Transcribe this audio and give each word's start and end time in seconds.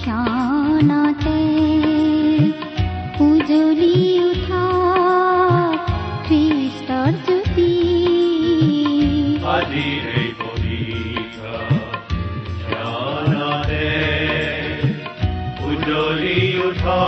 ক্ষণতে 0.00 1.38
উজলি 3.20 3.96
উঠা 4.20 4.64
খ্ৰীষ্টৰ 6.26 7.12
জ্যোতি 7.26 7.72
উঠা 16.62 17.00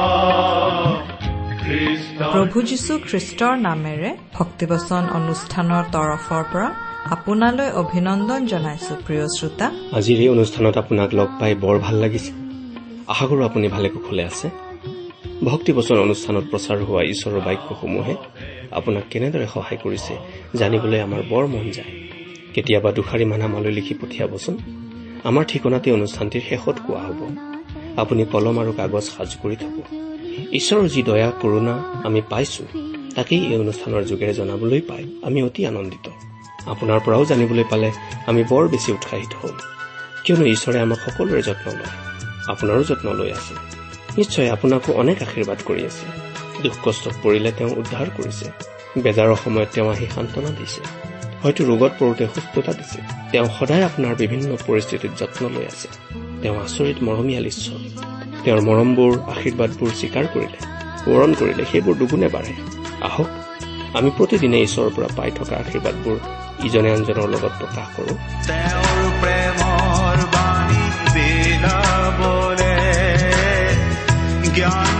প্ৰভু 2.33 2.59
যীশু 2.63 2.93
খ্ৰীষ্টৰ 3.07 3.55
নামেৰে 3.59 4.11
ভক্তিবচন 4.35 5.03
অনুষ্ঠানৰ 5.15 5.85
তৰফৰ 5.93 6.43
পৰা 6.53 6.90
আপোনালৈ 7.15 7.69
অভিনন্দন 7.83 8.43
জনাইছো 8.53 8.93
প্ৰিয় 9.07 9.27
শ্ৰোতা। 9.37 9.67
আজিৰ 9.99 10.19
এই 10.25 10.29
অনুষ্ঠানত 10.35 10.75
আপোনাক 10.83 11.11
লগ 11.19 11.29
পাই 11.41 11.53
বৰ 11.65 11.77
ভাল 11.87 11.97
লাগিছে। 12.05 12.33
আশা 13.13 13.25
কৰোঁ 13.31 13.45
আপুনি 13.51 13.67
ভালে 13.75 13.89
কুশলে 13.95 14.23
আছে। 14.31 14.47
ভক্তিবচন 15.49 15.97
অনুষ্ঠানত 16.07 16.45
প্ৰচাৰ 16.53 16.79
হোৱা 16.89 17.03
ঈশ্বৰৰ 17.13 17.41
বাক্যসমূহে 17.47 18.15
আপোনাক 18.79 19.05
কেনেদৰে 19.13 19.47
সহায় 19.55 19.79
কৰিছে 19.85 20.13
জানিবলৈ 20.61 21.01
আমাৰ 21.07 21.23
বৰ 21.31 21.45
মন 21.55 21.67
যায়। 21.77 21.93
কেতিয়াবা 22.55 22.91
দুষাৰিমান 22.99 23.41
আমালৈ 23.49 23.73
লিখি 23.79 23.95
পঠিয়াবচোন। 24.01 24.55
আমাৰ 25.29 25.45
ঠিকনাতে 25.51 25.89
অনুষ্ঠানটিৰ 25.99 26.43
শেষত 26.51 26.77
কোৱা 26.87 27.03
হ'ব। 27.07 27.21
আপুনি 28.03 28.23
কলম 28.33 28.57
আৰু 28.63 28.73
কাগজ 28.81 29.05
সাজু 29.15 29.37
কৰি 29.43 29.57
থব 29.63 29.77
ঈশ্বৰৰ 30.59 30.87
যি 30.95 31.01
দয়া 31.11 31.29
কৰোণা 31.43 31.75
আমি 32.07 32.21
পাইছো 32.31 32.65
তাকেই 33.17 33.43
এই 33.53 33.59
অনুষ্ঠানৰ 33.65 34.03
যোগেৰে 34.11 34.33
জনাবলৈ 34.41 34.81
পাই 34.91 35.05
আমি 35.27 35.39
অতি 35.49 35.61
আনন্দিত। 35.73 36.07
আপোনাৰ 36.67 37.01
পৰাও 37.01 37.25
জানিবলৈ 37.25 37.65
পালে 37.71 37.93
আমি 38.27 38.45
বৰ 38.45 38.69
বেছি 38.69 38.93
উৎসাহিত 38.93 39.35
হ'ম। 39.43 39.57
কিয়নো 40.25 40.45
ঈশ্বৰে 40.45 40.81
আমাক 40.81 40.99
সকলোৰে 40.99 41.43
যত্ন 41.43 41.71
লয় 41.71 42.11
আপোনাৰো 42.49 42.83
যত্ন 42.83 43.13
লৈ 43.13 43.31
আছে। 43.31 43.55
নিশ্চয় 44.17 44.51
আপোনাকো 44.51 44.93
অনেক 44.93 45.23
আশীৰ্বাদ 45.23 45.59
কৰি 45.67 45.87
আছে। 45.87 46.31
দুখ 46.63 46.73
কষ্টত 46.83 47.13
পৰিলে 47.23 47.53
তেওঁ 47.53 47.71
উদ্ধাৰ 47.71 48.07
কৰিছে। 48.17 48.51
বেজাৰৰ 49.03 49.37
সময়ত 49.45 49.69
তেওঁ 49.75 49.91
আহি 49.91 50.07
সান্তনা 50.15 50.49
দিছে। 50.49 50.81
হয়তো 51.43 51.65
ৰোগত 51.65 51.91
পৰোতে 51.99 52.27
সুস্থতা 52.27 52.73
দিছে। 52.73 53.01
তেওঁ 53.33 53.49
সদায় 53.61 53.85
আপোনাৰ 53.85 54.15
বিভিন্ন 54.15 54.57
পৰিস্থিতিত 54.67 55.11
যত্ন 55.19 55.49
লৈ 55.49 55.67
আছে। 55.67 55.89
তেওঁ 56.43 56.59
আচৰিত 56.59 57.03
মৰমীয়াল 57.03 57.47
ঈশ্বৰ। 57.47 58.11
তেওঁৰ 58.45 58.61
মৰমবোৰ 58.61 59.19
আশীৰ্বাদবোৰ 59.31 59.89
স্বীকাৰ 59.89 60.27
কৰিলে 60.27 60.59
সোঁৱৰণ 61.05 61.35
কৰিলে 61.35 61.65
সেইবোৰ 61.73 61.95
দুগুণে 61.95 62.29
বাঢ়ে। 62.29 62.55
আহক 63.01 63.27
আমি 63.95 64.11
প্ৰতিদিনে 64.17 64.61
ঈশ্বৰৰ 64.61 64.91
পৰা 64.97 65.09
পাই 65.17 65.31
থকা 65.31 65.57
আশীৰ্বাদবোৰ 65.57 66.19
ইজনে 66.67 66.91
আনজনৰ 66.93 67.27
লগত 67.35 67.53
প্ৰকাশ 67.61 67.89
কৰোঁ 67.97 68.17
প্ৰেমৰ 69.21 70.17
জ্ঞান 74.57 75.00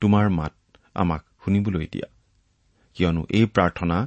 তোমাৰ 0.00 0.30
মাত 0.30 0.52
আমাক 0.94 1.24
শুনিবলৈ 1.44 1.86
দিয়া। 1.92 2.08
কিয়নো 2.94 3.26
এই 3.28 3.44
প্ৰাৰ্থনা 3.44 4.06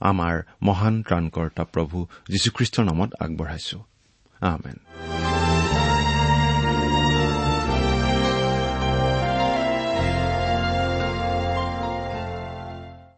আমাৰ 0.00 0.42
মহান 0.62 1.02
ত্ৰাণকৰ্তা 1.02 1.64
প্ৰভু 1.64 2.06
যীশুখ্ৰীষ্টৰ 2.28 2.84
নামত 2.84 3.10
আগবঢ়াইছো। 3.20 3.84
আমেন। 4.40 4.76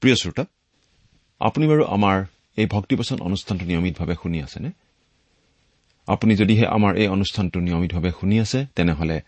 প্ৰিয় 0.01 0.17
শ্ৰোতা 0.17 0.45
আপুনি 1.41 1.69
বাৰু 1.69 1.85
আমাৰ 1.85 2.25
এই 2.57 2.67
ভক্তিবচন 2.67 3.21
অনুষ্ঠানটো 3.21 3.65
নিয়মিতভাৱে 3.65 4.15
শুনি 4.23 4.43
আছেনে? 4.43 4.71
আপুনি 6.07 6.37
যদিহে 6.37 6.67
আমাৰ 6.67 6.97
এই 6.97 7.09
অনুষ্ঠানটো 7.09 7.61
নিয়মিতভাৱে 7.61 8.11
শুনি 8.21 8.41
আছে 8.41 8.67
তেনেহলে 8.77 9.21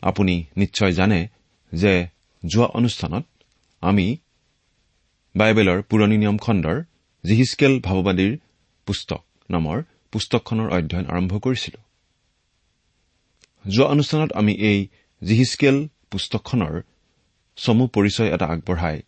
আপুনি 0.00 0.44
নিশ্চয় 0.56 0.92
জানে 0.92 1.28
যে 1.74 2.08
যোৱা 2.46 2.66
অনুষ্ঠানত 2.78 3.24
আমি 3.82 4.06
বাইবেলৰ 5.34 5.82
পুৰণি 5.82 6.16
নিয়ম 6.16 6.36
খণ্ডৰ 6.36 6.76
জিহিচকেল 7.24 7.72
ভাৱবাদীৰ 7.80 8.32
পুস্তক 8.86 9.22
নামৰ 9.50 9.82
পুস্তকখনৰ 10.12 10.68
অধ্যয়ন 10.70 11.06
আৰম্ভ 11.06 11.32
কৰিছিলো। 11.38 11.80
যোৱা 13.68 13.86
অনুষ্ঠানত 13.86 14.30
আমি 14.32 14.52
এই 14.70 14.78
জিহিচকেল 15.22 15.76
পুস্তকখনৰ 16.10 16.74
চমু 17.56 17.84
পৰিচয় 17.86 18.30
এটা 18.34 18.46
আগবঢ়াই 18.46 19.02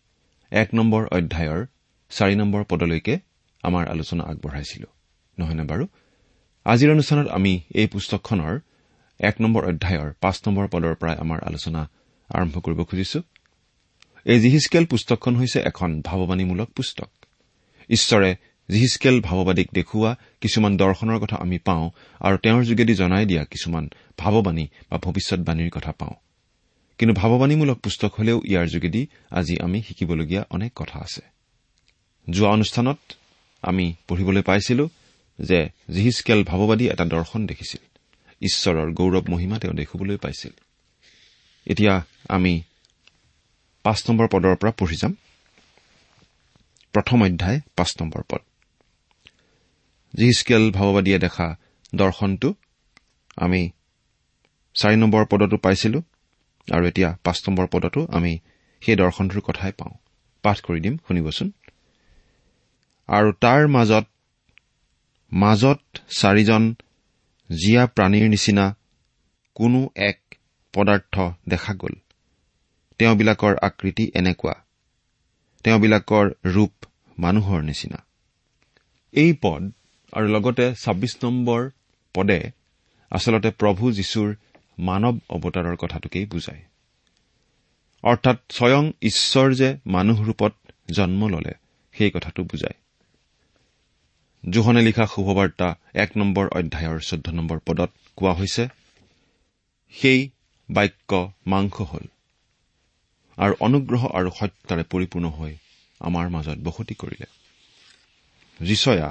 এক 0.51 0.69
নম্বৰ 0.73 1.01
অধ্যায়ৰ 1.17 1.61
চাৰি 2.09 2.35
নম্বৰ 2.35 2.61
পদলৈকে 2.63 3.19
আমাৰ 3.63 3.83
আলোচনা 3.87 4.23
আগবঢ়াইছিলো। 4.23 4.87
নহয়নে 5.37 5.63
বাৰু? 5.63 5.85
আজিৰ 6.65 6.89
অনুষ্ঠানত 6.91 7.27
আমি 7.27 7.53
এই 7.71 7.87
পুস্তকখনৰ 7.87 8.59
এক 9.19 9.35
নম্বৰ 9.41 9.63
অধ্যায়ৰ 9.69 10.09
পাঁচ 10.21 10.37
নম্বৰ 10.47 10.65
পদৰ 10.67 10.93
পৰাই 10.95 11.15
আমাৰ 11.15 11.39
আলোচনা 11.43 11.81
আৰম্ভ 12.29 12.59
কৰিব 12.59 12.83
খুজিছো। 12.83 13.21
এই 14.25 14.39
জিহিচকেল 14.39 14.85
পুস্তকখন 14.85 15.35
হৈছে 15.35 15.59
এখন 15.59 16.01
ভাৱবাণীমূলক 16.01 16.69
পুস্তক। 16.69 17.09
ঈশ্বৰে 17.89 18.35
জিহিচকেল 18.69 19.21
ভাৱবাদীক 19.21 19.67
দেখুওৱা 19.73 20.15
কিছুমান 20.41 20.77
দৰ্শনৰ 20.77 21.19
কথা 21.19 21.35
আমি 21.35 21.57
পাওঁ 21.57 21.89
আৰু 22.19 22.37
তেওঁৰ 22.37 22.63
যোগেদি 22.63 22.93
জনাই 22.93 23.25
দিয়া 23.25 23.45
কিছুমান 23.45 23.89
ভাৱবাণী 24.17 24.67
বা 24.89 24.97
ভৱিষ্যৎবাণীৰ 24.97 25.69
কথা 25.69 25.91
পাওঁ। 25.91 26.13
কিন্তু 26.97 27.21
ভাৱবাণীমূলক 27.21 27.77
পুস্তক 27.79 28.13
হলেও 28.19 28.41
ইয়াৰ 28.45 28.67
যোগেদি 28.67 29.07
আজি 29.31 29.59
আমি 29.59 29.81
শিকিবলগীয়া 29.81 30.45
অনেক 30.49 30.71
কথা 30.75 30.99
আছে। 30.99 31.21
যোৱা 32.29 32.49
অনুষ্ঠানত 32.49 32.97
আমি 33.61 33.93
পঢ়িবলৈ 34.07 34.41
পাইছিলো 34.41 34.89
যে 35.39 35.69
জিহিচকেল 35.93 36.43
ভাৱবাদী 36.43 36.89
এটা 36.89 37.05
দৰ্শন 37.05 37.47
দেখিছিল। 37.47 37.81
ঈশ্বৰৰ 38.41 38.93
গৌৰৱ 38.93 39.29
মহিমা 39.29 39.59
তেওঁ 39.59 39.73
দেখিবলৈ 39.73 40.17
পাইছিল। 40.17 40.51
এতিয়া 41.69 42.05
আমি 42.29 42.61
পাঁচ 43.83 44.09
নম্বৰ 44.09 44.27
পদৰ 44.27 44.55
পৰা 44.55 44.71
পঢ়ি 44.71 44.95
যাম। 44.95 45.13
প্ৰথম 46.93 47.23
অধ্যায় 47.23 47.59
পাঁচ 47.75 47.95
নম্বৰ 48.01 48.23
পদ। 48.29 48.41
জিহিচকেল 50.15 50.71
ভাৱবাদীয়ে 50.71 51.19
দেখা 51.19 51.55
দৰ্শনটো। 51.95 52.53
আমি 53.37 53.69
চাৰি 54.73 54.95
নম্বৰ 54.95 55.25
পদতো 55.25 55.57
পাইছিলো 55.57 55.99
আৰু 56.67 56.85
এতিয়া 56.85 57.17
পাঁচ 57.23 57.49
নম্বৰ 57.49 57.67
পদতো 57.67 58.07
আমি 58.11 58.39
সেই 58.81 58.95
দৰ্শনটোৰ 58.95 59.41
কথাই 59.41 59.71
পাওঁ। 59.71 59.93
পাঠ 60.43 60.61
কৰি 60.61 60.79
দিম 60.79 60.97
শুনিবচোন। 60.97 61.51
আৰু 63.07 63.31
তাৰ 63.31 63.67
মাজত 63.67 64.05
মাজত 65.33 65.81
চাৰিজন 66.09 66.73
জীয়া 67.49 67.83
প্ৰাণীৰ 67.85 68.29
নিচিনা 68.29 68.75
কোনো 69.55 69.89
এক 69.95 70.19
পদাৰ্থ 70.73 71.19
দেখা 71.49 71.73
গ'ল। 71.73 71.95
তেওঁবিলাকৰ 72.97 73.55
আকৃতি 73.61 74.11
এনেকুৱা। 74.15 74.53
তেওঁবিলাকৰ 75.63 76.31
ৰূপ 76.45 76.71
মানুহৰ 77.19 77.61
নিচিনা। 77.61 78.05
এই 79.11 79.33
পদ 79.41 79.71
আৰু 80.11 80.27
লগতে 80.27 80.75
ছাব্বিছ 80.75 81.17
নম্বৰ 81.23 81.69
পদে 82.13 82.51
আচলতে 83.09 83.51
প্ৰভু 83.51 83.91
যীশুৰ 83.91 84.35
মানৱ 84.79 85.19
অৱতাৰৰ 85.29 85.75
কথাটোকেই 85.75 86.25
বুজায়। 86.25 86.63
অৰ্থাৎ 88.03 88.37
স্বয়ং 88.51 88.91
ঈশ্বৰ 89.01 89.53
যে 89.53 89.77
মানুহ 89.85 90.23
ৰূপত 90.23 90.53
জন্ম 90.91 91.27
ললে 91.27 91.53
সেই 91.91 92.11
কথাটো 92.11 92.43
বুজায়। 92.43 92.73
জোহনে 94.49 94.81
লিখা 94.81 95.05
শুভবাৰ্তা 95.05 95.75
এক 95.93 96.17
নম্বৰ 96.17 96.47
অধ্যায়ৰ 96.47 96.99
চৈধ্য 96.99 97.31
নম্বৰ 97.31 97.59
পদত 97.59 97.89
কোৱা 98.15 98.33
হৈছে 98.33 98.67
সেই 99.89 100.29
বাক্য 100.69 101.11
মাংস 101.47 101.75
হল। 101.91 102.05
আৰু 103.37 103.53
অনুগ্ৰহ 103.59 104.03
আৰু 104.19 104.29
সত্যৰে 104.39 104.83
পৰিপূৰ্ণ 104.83 105.25
হৈ 105.29 105.53
আমাৰ 106.01 106.25
মাজত 106.29 106.57
বসতি 106.63 106.95
কৰিলে। 107.01 107.27
যিচয়া 108.59 109.09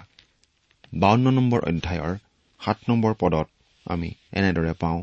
বাৱন্ন 0.94 1.26
নম্বৰ 1.30 1.60
অধ্যায়ৰ 1.70 2.14
সাত 2.60 2.78
নম্বৰ 2.88 3.12
পদত 3.14 3.48
আমি 3.86 4.10
এনেদৰে 4.32 4.72
পাওঁ 4.72 5.00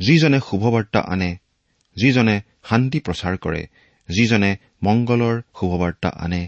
যিজনে 0.00 0.38
শুভবাৰ্তা 0.40 1.00
আনে 1.08 1.30
যিজনে 1.96 2.36
শান্তি 2.68 2.98
প্ৰচাৰ 3.00 3.34
কৰে 3.36 3.62
যিজনে 4.08 4.50
মংগলৰ 4.82 5.36
শুভবাৰ্তা 5.60 6.10
আনে 6.24 6.42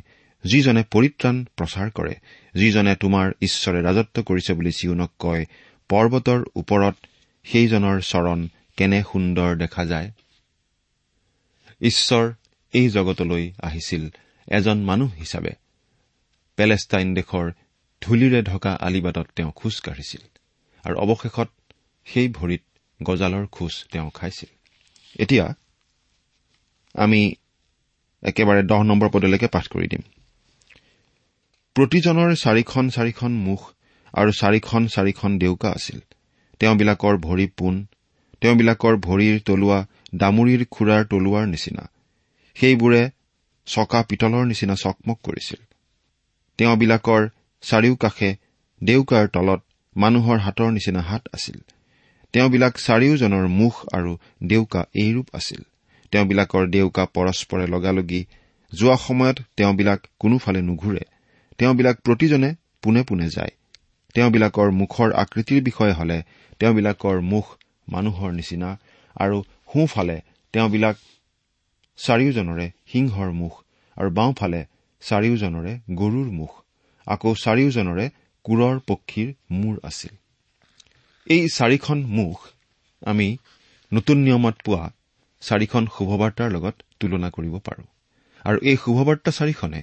যিজনে 0.45 0.83
পৰিত্ৰাণ 0.93 1.37
প্ৰচাৰ 1.57 1.89
কৰে 1.91 2.15
যিজনে 2.55 2.93
তোমাৰ 2.95 3.27
ঈশ্বৰে 3.43 3.81
ৰাজত্ব 3.83 4.17
কৰিছে 4.23 4.53
বুলি 4.55 4.73
চিউনক 4.73 5.11
কয় 5.19 5.45
পৰ্বতৰ 5.91 6.41
ওপৰত 6.55 6.97
সেইজনৰ 7.47 7.97
চৰণ 8.03 8.41
কেনে 8.79 9.03
সুন্দৰ 9.13 9.57
দেখা 9.57 9.85
যায়? 9.85 10.11
ঈশ্বৰ 11.81 12.33
এই 12.73 12.89
জগতলৈ 12.89 13.45
আহিছিল 13.61 14.09
এজন 14.49 14.79
মানুহ 14.83 15.11
হিচাপে। 15.13 15.53
পেলেষ্টাইন 16.57 17.15
দেশৰ 17.15 17.53
ধূলিৰে 18.03 18.43
ঢকা 18.43 18.73
আলিবাটত 18.81 19.27
তেওঁ 19.37 19.53
খোজ 19.57 19.81
কাঢ়িছিল 19.81 20.21
আৰু 20.85 20.97
অৱশেষত 20.99 21.49
সেই 22.05 22.29
ভৰিত 22.29 22.63
গজালৰ 23.03 23.47
খোজ 23.47 23.75
তেওঁ 23.93 24.11
খাইছিল। 24.11 24.51
এতিয়া 25.19 25.47
আমি 26.95 27.35
একেবাৰে 28.23 28.63
দহ 28.63 28.83
নম্বৰ 28.83 29.09
পদলৈকে 29.11 29.47
পাঠ 29.47 29.69
কৰি 29.69 29.89
দিম। 29.89 30.03
প্ৰতিজনৰ 31.75 32.35
চাৰিখন 32.35 32.89
চাৰিখন 32.89 33.33
মুখ 33.33 33.61
আৰু 34.13 34.31
চাৰিখন 34.33 34.87
চাৰিখন 34.87 35.39
ডেউকা 35.39 35.71
আছিল। 35.71 36.01
তেওঁবিলাকৰ 36.59 37.17
ভৰি 37.19 37.47
পোন 37.47 37.87
তেওঁবিলাকৰ 38.43 38.95
ভৰিৰ 38.97 39.37
তলুৱা 39.45 39.79
দামুৰিৰ 40.15 40.63
খুৰাৰ 40.71 41.03
তলুৱাৰ 41.05 41.47
নিচিনা। 41.47 41.85
সেইবোৰে 42.57 43.03
চকা 43.67 44.01
পিতলৰ 44.03 44.45
নিচিনা 44.47 44.75
চকমক 44.75 45.19
কৰিছিল। 45.23 45.61
তেওঁবিলাকৰ 46.59 47.29
চাৰিওকাষে 47.63 48.31
ডেউকাৰ 48.83 49.25
তলত 49.29 49.61
মানুহৰ 49.97 50.39
হাতৰ 50.39 50.71
নিচিনা 50.71 51.01
হাত 51.01 51.23
আছিল। 51.35 51.59
তেওঁবিলাক 52.33 52.75
চাৰিওজনৰ 52.79 53.47
মুখ 53.49 53.75
আৰু 53.93 54.17
ডেউকা 54.47 54.83
এইৰূপ 54.95 55.27
আছিল। 55.33 55.63
তেওঁবিলাকৰ 56.13 56.67
ডেউকা 56.67 57.05
পৰস্পৰে 57.05 57.67
লগালগি 57.67 58.27
যোৱা 58.73 58.97
সময়ত 58.97 59.39
তেওঁবিলাক 59.57 60.01
কোনোফালে 60.19 60.61
নুঘূৰে। 60.63 61.05
তেওঁবিলাক 61.59 61.97
প্ৰতিজনে 62.01 62.51
পোনে 62.83 63.03
পোনে 63.03 63.29
যায়। 63.29 63.53
তেওঁবিলাকৰ 64.15 64.69
মুখৰ 64.71 65.09
আকৃতিৰ 65.13 65.63
বিষয়ে 65.63 65.93
হলে 65.93 66.23
তেওঁবিলাকৰ 66.59 67.21
মুখ 67.21 67.45
মানুহৰ 67.89 68.33
নিচিনা 68.33 68.71
আৰু 69.17 69.37
সোঁফালে 69.73 70.21
তেওঁবিলাক 70.53 70.97
চাৰিওজনৰে 71.99 72.67
সিংহৰ 72.87 73.31
মুখ 73.33 73.55
আৰু 73.97 74.11
বাওঁফালে 74.11 74.61
চাৰিওজনৰে 75.01 75.73
গৰুৰ 75.91 76.29
মুখ। 76.31 76.53
আকৌ 77.07 77.35
চাৰিওজনৰে 77.35 78.07
কোৰৰ 78.45 78.77
পক্ষীৰ 78.87 79.29
মূৰ 79.51 79.81
আছিল। 79.83 80.15
এই 81.27 81.49
চাৰিখন 81.49 81.99
মুখ 82.09 82.49
আমি 83.03 83.37
নতুন 83.93 84.19
নিয়মত 84.19 84.57
পোৱা 84.65 84.85
চাৰিখন 85.41 85.87
শুভবাৰ্তাৰ 85.99 86.51
লগত 86.51 86.75
তুলনা 87.01 87.31
কৰিব 87.31 87.55
পাৰো। 87.59 87.85
আৰু 88.45 88.59
এই 88.63 88.77
শুভবাৰ্তা 88.77 89.31
চাৰিখনে 89.31 89.81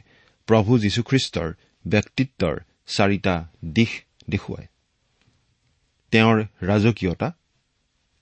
প্ৰভু 0.47 0.71
যীশুখ্ৰীষ্টৰ 0.79 1.49
ব্যক্তিত্বৰ 1.87 2.55
চাৰিটা 2.87 3.35
দিশ 3.73 3.91
দেখুৱায়। 4.29 4.67
তেওঁৰ 6.11 6.37
ৰাজকীয়তা 6.61 7.27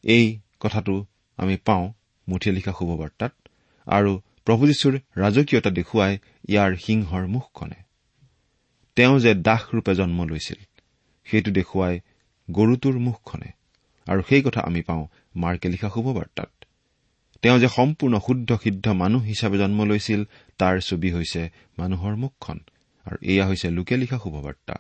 এই 0.04 0.40
কথাটো 0.60 1.06
আমি 1.38 1.56
পাওঁ 1.58 1.94
মুঠিয়ে 2.28 2.56
লিখা 2.56 2.72
শুভবাৰ্তাত। 2.72 3.34
আৰু 3.88 4.12
প্ৰভু 4.46 4.64
যীশুৰ 4.68 4.94
ৰাজকীয়তা 5.18 5.70
দেখুৱাই 5.70 6.14
ইয়াৰ 6.50 6.72
সিংহৰ 6.76 7.24
মুখখনে 7.28 7.80
তেওঁ 8.96 9.20
যে 9.20 9.34
দাসৰূপে 9.34 9.96
জন্ম 9.96 10.20
লৈছিল 10.24 10.60
সেইটো 11.26 11.52
দেখুৱাই 11.52 12.00
গৰুটোৰ 12.52 12.96
মুখখনে 13.00 13.50
আৰু 14.08 14.22
সেই 14.30 14.42
কথা 14.42 14.62
আমি 14.62 14.82
পাওঁ 14.82 15.08
মাৰ্কে 15.36 15.68
লিখা 15.70 15.90
শুভবাৰ্তাত। 15.90 16.52
তেওঁ 17.42 17.60
যে 17.60 17.68
সম্পূৰ্ণ 17.68 18.20
শুদ্ধ 18.20 18.50
সিদ্ধ 18.64 18.88
মানুহ 18.88 19.22
হিচাপে 19.24 19.58
জন্ম 19.58 19.80
লৈছিল 19.84 20.22
তাৰ 20.58 20.80
ছবি 20.80 21.10
হৈছে 21.12 21.42
মানুহৰ 21.80 22.16
মুখখন 22.16 22.60
আৰু 23.06 23.18
এয়া 23.22 23.48
হৈছে 23.48 23.68
লোকে 23.70 23.98
লিখা 23.98 24.18
শুভবাৰ্তা। 24.24 24.76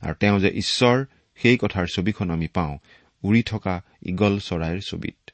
আৰু 0.00 0.14
তেওঁ 0.14 0.38
যে 0.40 0.50
ঈশ্বৰ 0.50 0.96
সেই 1.34 1.56
কথাৰ 1.58 1.86
ছবিখন 1.86 2.30
আমি 2.30 2.48
পাওঁ 2.48 2.78
উৰি 3.22 3.42
থকা 3.42 3.82
ইগল 4.02 4.38
চৰাইৰ 4.38 4.80
ছবিত। 4.80 5.30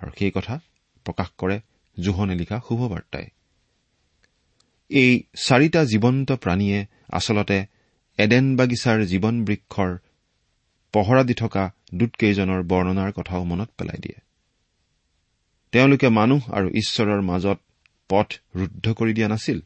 আৰু 0.00 0.10
সেই 0.18 0.30
কথা 0.30 0.60
প্ৰকাশ 1.04 1.28
কৰে 1.38 1.60
জোহনে 2.00 2.34
লিখা 2.34 2.60
শুভবাৰ্তাই। 2.68 3.26
এই 4.90 5.22
চাৰিটা 5.36 5.84
জীৱন্ত 5.84 6.32
প্ৰাণীয়ে 6.32 6.86
আচলতে 7.12 7.66
এডেন 8.18 8.56
বাগিচাৰ 8.56 9.04
জীৱন 9.04 9.44
বৃক্ষৰ 9.44 9.98
পহৰা 10.92 11.22
দি 11.22 11.34
থকা 11.34 11.72
দূতকেইজনৰ 11.94 12.62
বৰ্ণনাৰ 12.62 13.12
কথাও 13.12 13.44
মনত 13.44 13.70
পেলাই 13.78 13.98
দিয়ে। 13.98 14.18
তেওঁলোকে 15.72 16.08
মানুহ 16.08 16.50
আৰু 16.50 16.68
ঈশ্বৰৰ 16.68 17.20
মাজত 17.20 17.58
পথ 18.08 18.28
ৰুদ্ধ 18.56 18.92
কৰি 18.92 19.12
দিয়া 19.12 19.28
নাছিল। 19.28 19.60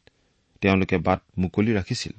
তেওঁলোকে 0.60 0.98
বাট 0.98 1.20
মুকলি 1.38 1.74
ৰাখিছিল। 1.74 2.12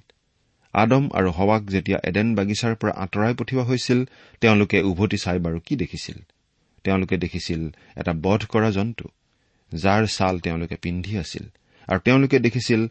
আদম 0.83 1.03
আৰু 1.13 1.29
হৱাক 1.37 1.63
যেতিয়া 1.73 1.99
এডেন 2.09 2.27
বাগিচাৰ 2.35 2.73
পৰা 2.81 2.93
আঁতৰাই 3.03 3.33
পঠিওৱা 3.39 3.63
হৈছিল 3.63 3.99
তেওঁলোকে 4.41 4.77
উভতি 4.81 5.17
চাই 5.17 5.37
বাৰু 5.39 5.59
কি 5.65 5.73
দেখিছিল? 5.75 6.17
তেওঁলোকে 6.83 7.15
দেখিছিল 7.17 7.61
এটা 7.95 8.13
বধ 8.25 8.41
কৰা 8.45 8.69
জন্তু 8.71 9.05
যাৰ 9.71 10.03
ছাল 10.07 10.35
তেওঁলোকে 10.39 10.75
পিন্ধি 10.75 11.13
আছিল 11.17 11.45
আৰু 11.87 11.99
তেওঁলোকে 11.99 12.37
দেখিছিল 12.39 12.81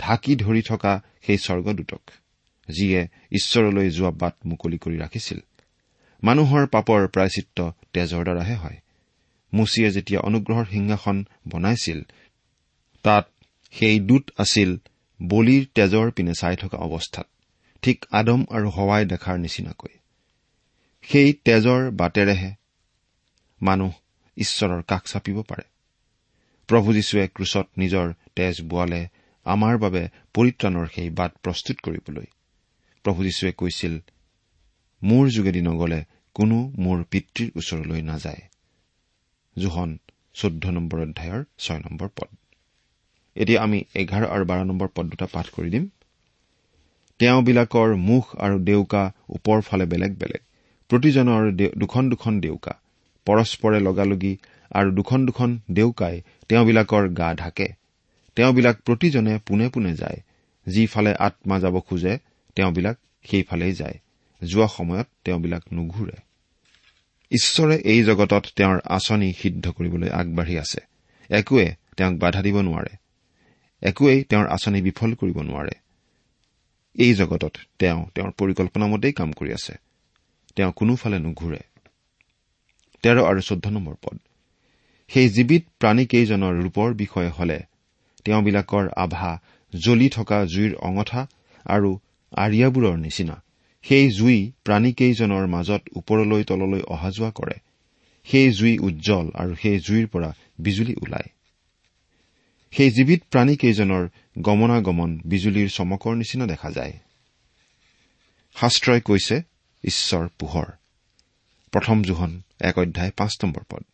ঢাকি 0.00 0.32
ধৰি 0.36 0.62
থকা 0.62 0.92
সেই 1.22 1.38
স্বৰ্গদূতক 1.38 2.02
যিয়ে 2.68 3.00
ঈশ্বৰলৈ 3.32 3.86
যোৱা 3.90 4.10
বাট 4.10 4.34
মুকলি 4.46 4.78
কৰি 4.78 4.96
ৰাখিছিল। 4.98 5.38
মানুহৰ 6.22 6.62
পাপৰ 6.66 7.00
প্ৰায়চিত্ৰ 7.08 7.60
তেজৰ 7.92 8.22
দ্বাৰাহে 8.24 8.56
হয়। 8.56 8.78
মুচিয়ে 9.52 9.90
যেতিয়া 9.90 10.20
অনুগ্ৰহৰ 10.20 10.66
সিংহাসন 10.70 11.16
বনাইছিল 11.48 12.00
তাত 13.04 13.24
সেই 13.72 13.96
দূত 14.00 14.24
আছিল 14.38 14.70
বলিৰ 15.22 15.66
তেজৰ 15.74 16.10
পিনে 16.10 16.34
চাই 16.34 16.56
থকা 16.56 16.78
অৱস্থাত 16.78 17.26
ঠিক 17.82 18.06
আদম 18.10 18.44
আৰু 18.50 18.70
হৱাই 18.70 19.04
দেখাৰ 19.04 19.38
নিচিনাকৈ। 19.38 19.98
সেই 21.02 21.32
তেজৰ 21.32 21.90
বাটেৰেহে 21.90 22.54
মানুহ 23.62 23.92
ঈশ্বৰৰ 24.36 24.82
কাষ 24.82 25.02
চাপিব 25.04 25.42
পাৰে। 25.42 25.62
প্ৰভু 26.68 26.92
যীশুৱে 26.92 27.28
ক্ৰুচত 27.28 27.66
নিজৰ 27.78 28.12
তেজ 28.36 28.62
বোৱালে 28.62 29.08
আমাৰ 29.44 29.78
বাবে 29.78 30.08
পৰিত্ৰাণৰ 30.34 30.86
সেই 30.94 31.10
বাট 31.10 31.32
প্ৰস্তুত 31.42 31.76
কৰিবলৈ। 31.80 32.26
প্ৰভু 33.04 33.24
যীশুৱে 33.24 33.52
কৈছিল 33.52 33.98
মোৰ 35.02 35.28
যোগেদি 35.28 35.60
নগলে 35.60 36.04
কোনো 36.34 36.72
মোৰ 36.78 37.04
পিতৃৰ 37.04 37.50
ওচৰলৈ 37.56 38.02
নাযায়। 38.02 38.42
জোহন 39.58 39.98
চৈধ্য 40.34 40.70
নম্বৰ 40.70 41.00
অধ্যায়ৰ 41.00 41.44
ছয় 41.58 41.78
নম্বৰ 41.78 42.08
পদ। 42.08 42.36
এতিয়া 43.36 43.62
আমি 43.62 43.84
এঘাৰ 43.94 44.26
আৰু 44.26 44.44
বাৰ 44.44 44.64
নম্বৰ 44.64 44.88
পদ 44.94 45.06
দুটা 45.06 45.26
পাঠ 45.32 45.46
কৰি 45.48 45.70
দিম। 45.70 45.88
তেওঁবিলাকৰ 47.18 47.96
মুখ 47.96 48.36
আৰু 48.36 48.58
ডেউকা 48.58 49.12
ওপৰ 49.28 49.60
ফালে 49.60 49.86
বেলেগ 49.86 50.12
বেলেগ। 50.14 50.42
প্ৰতিজনৰ 50.88 51.52
দুখন 51.78 52.10
দুখন 52.10 52.40
ডেউকা 52.40 52.72
পৰস্পৰে 53.26 53.80
লগালগি 53.80 54.36
আৰু 54.72 54.90
দুখন 54.90 55.26
দুখন 55.26 55.58
ডেউকাই 55.72 56.20
তেওঁবিলাকৰ 56.48 57.08
গা 57.08 57.34
ঢাকে। 57.34 57.68
তেওঁবিলাক 58.36 58.76
প্ৰতিজনে 58.82 59.38
পোনে 59.46 59.68
পোনে 59.68 59.94
যায়। 59.94 60.20
যিফালে 60.66 61.14
আত্মা 61.14 61.60
যাব 61.60 61.80
খোজে 61.80 62.18
তেওঁবিলাক 62.54 62.96
সেইফালেই 63.30 63.72
যায়। 63.72 63.98
যোৱা 64.44 64.66
সময়ত 64.66 65.06
তেওঁবিলাক 65.24 65.62
নুঘূৰে। 65.72 66.16
ঈশ্বৰে 67.30 67.76
এই 67.76 68.04
জগতত 68.04 68.44
তেওঁৰ 68.56 68.80
আঁচনি 68.84 69.32
সিদ্ধ 69.32 69.70
কৰিবলৈ 69.70 70.08
আগবাঢ়ি 70.10 70.58
আছে। 70.58 70.80
একোৱে 71.30 71.74
তেওঁক 71.96 72.14
বাধা 72.18 72.42
দিব 72.42 72.60
নোৱাৰে। 72.60 72.99
একোৱেই 73.82 74.24
তেওঁৰ 74.24 74.46
আঁচনি 74.46 74.82
বিফল 74.82 75.14
কৰিব 75.14 75.38
নোৱাৰে। 75.40 75.74
এই 76.98 77.14
জগতত 77.14 77.54
তেওঁ 77.78 78.06
তেওঁৰ 78.14 78.30
পৰিকল্পনা 78.30 78.86
মতেই 78.86 79.12
কাম 79.12 79.32
কৰি 79.32 79.52
আছে। 79.52 79.74
তেওঁ 80.56 80.72
কোনোফালে 80.72 81.18
নুঘূৰে। 81.18 81.60
তেৰ 83.02 83.18
আৰু 83.18 83.40
চৈধ্য 83.40 83.68
নম্বৰ 83.68 83.94
পদ। 83.94 84.18
সেই 85.08 85.28
জীৱিত 85.28 85.64
প্ৰাণীকেইজনৰ 85.80 86.54
ৰূপৰ 86.62 86.94
বিষয়ে 86.94 87.28
হলে 87.28 87.58
তেওঁবিলাকৰ 88.24 88.88
আভা 88.96 89.40
জ্বলি 89.72 90.08
থকা 90.08 90.44
জুইৰ 90.44 90.74
অঙঠা 90.74 91.26
আৰু 91.66 91.98
আৰিয়াবোৰৰ 92.36 92.96
নিচিনা। 92.98 93.42
সেই 93.82 94.10
জুই 94.10 94.52
প্ৰাণীকেইজনৰ 94.64 95.46
মাজত 95.46 95.82
ওপৰলৈ 95.96 96.44
তললৈ 96.44 96.82
অহা 96.82 97.10
যোৱা 97.10 97.30
কৰে। 97.30 97.56
সেই 98.24 98.50
জুই 98.50 98.78
উজ্জ্বল 98.78 99.30
আৰু 99.34 99.54
সেই 99.54 99.78
জুইৰ 99.78 100.06
পৰা 100.06 100.34
বিজুলী 100.58 100.94
ওলায়। 100.94 101.28
সেই 102.70 102.90
জীৱিত 102.90 103.22
প্ৰাণীকেইজনৰ 103.30 104.08
গমনাগমন 104.38 105.20
বিজুলীৰ 105.24 105.68
চমকৰ 105.68 106.14
নিচিনা 106.14 106.46
দেখা 106.46 106.70
যায়। 106.70 106.92
শাস্ত্ৰই 108.54 109.00
কৈছে 109.00 109.42
ঈশ্বৰ 109.84 110.28
পোহৰ। 110.38 110.64
প্ৰথম 111.70 112.02
জোহন 112.02 112.42
এক 112.60 112.78
অধ্যায় 112.78 113.10
পাঁচ 113.16 113.32
নম্বৰ 113.44 113.62
পদ। 113.70 113.84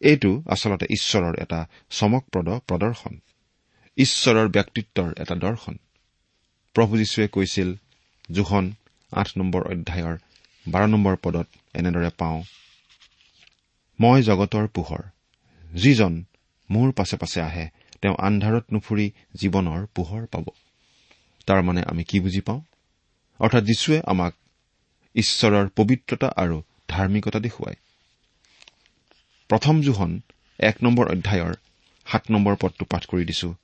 এইটো 0.00 0.42
আচলতে 0.46 0.86
ঈশ্বৰৰ 0.90 1.34
এটা 1.38 1.66
চমকপ্ৰদ 1.90 2.48
প্ৰদৰ্শন। 2.48 3.18
ঈশ্বৰৰ 3.96 4.48
ব্যক্তিত্বৰ 4.48 5.14
এটা 5.18 5.34
দৰ্শন। 5.34 5.76
প্ৰভু 6.74 6.96
যীশুৱে 6.96 7.28
কৈছিল 7.28 7.74
জোহন 8.32 8.72
আঠ 9.12 9.28
নম্বৰ 9.38 9.72
অধ্যায়ৰ 9.72 10.18
বাৰ 10.68 10.88
নম্বৰ 10.88 11.16
পদত 11.16 11.46
এনেদৰে 11.74 12.10
পাওঁ 12.18 12.42
মই 14.00 14.22
জগতৰ 14.22 14.66
পোহৰ 14.66 15.02
যিজন 15.74 16.24
মোৰ 16.70 16.92
পাছে 16.92 17.16
পাছে 17.16 17.40
আহে 17.40 17.77
তেওঁ 18.02 18.16
আন্ধাৰত 18.18 18.64
নুফুৰি 18.72 19.10
জীৱনৰ 19.34 19.86
পোহৰ 19.94 20.26
পাব। 20.26 20.46
তাৰমানে 21.46 21.82
আমি 21.82 22.04
কি 22.04 22.20
বুজি 22.20 22.40
পাওঁ? 22.40 22.60
অৰ্থাৎ 23.40 23.62
যীশুৱে 23.64 24.00
আমাক 24.06 24.32
ঈশ্বৰৰ 25.14 25.68
পবিত্ৰতা 25.76 26.28
আৰু 26.36 26.62
ধাৰ্মিকতা 26.88 27.38
দেখুৱায়। 27.40 27.76
প্ৰথম 29.50 29.80
জোহন 29.80 30.20
এক 30.60 30.76
নম্বৰ 30.82 31.06
অধ্যায়ৰ 31.08 31.54
সাত 32.06 32.30
নম্বৰ 32.30 32.54
পদটো 32.60 32.84
পাঠ 32.84 33.06
কৰি 33.06 33.24
দিছো। 33.24 33.54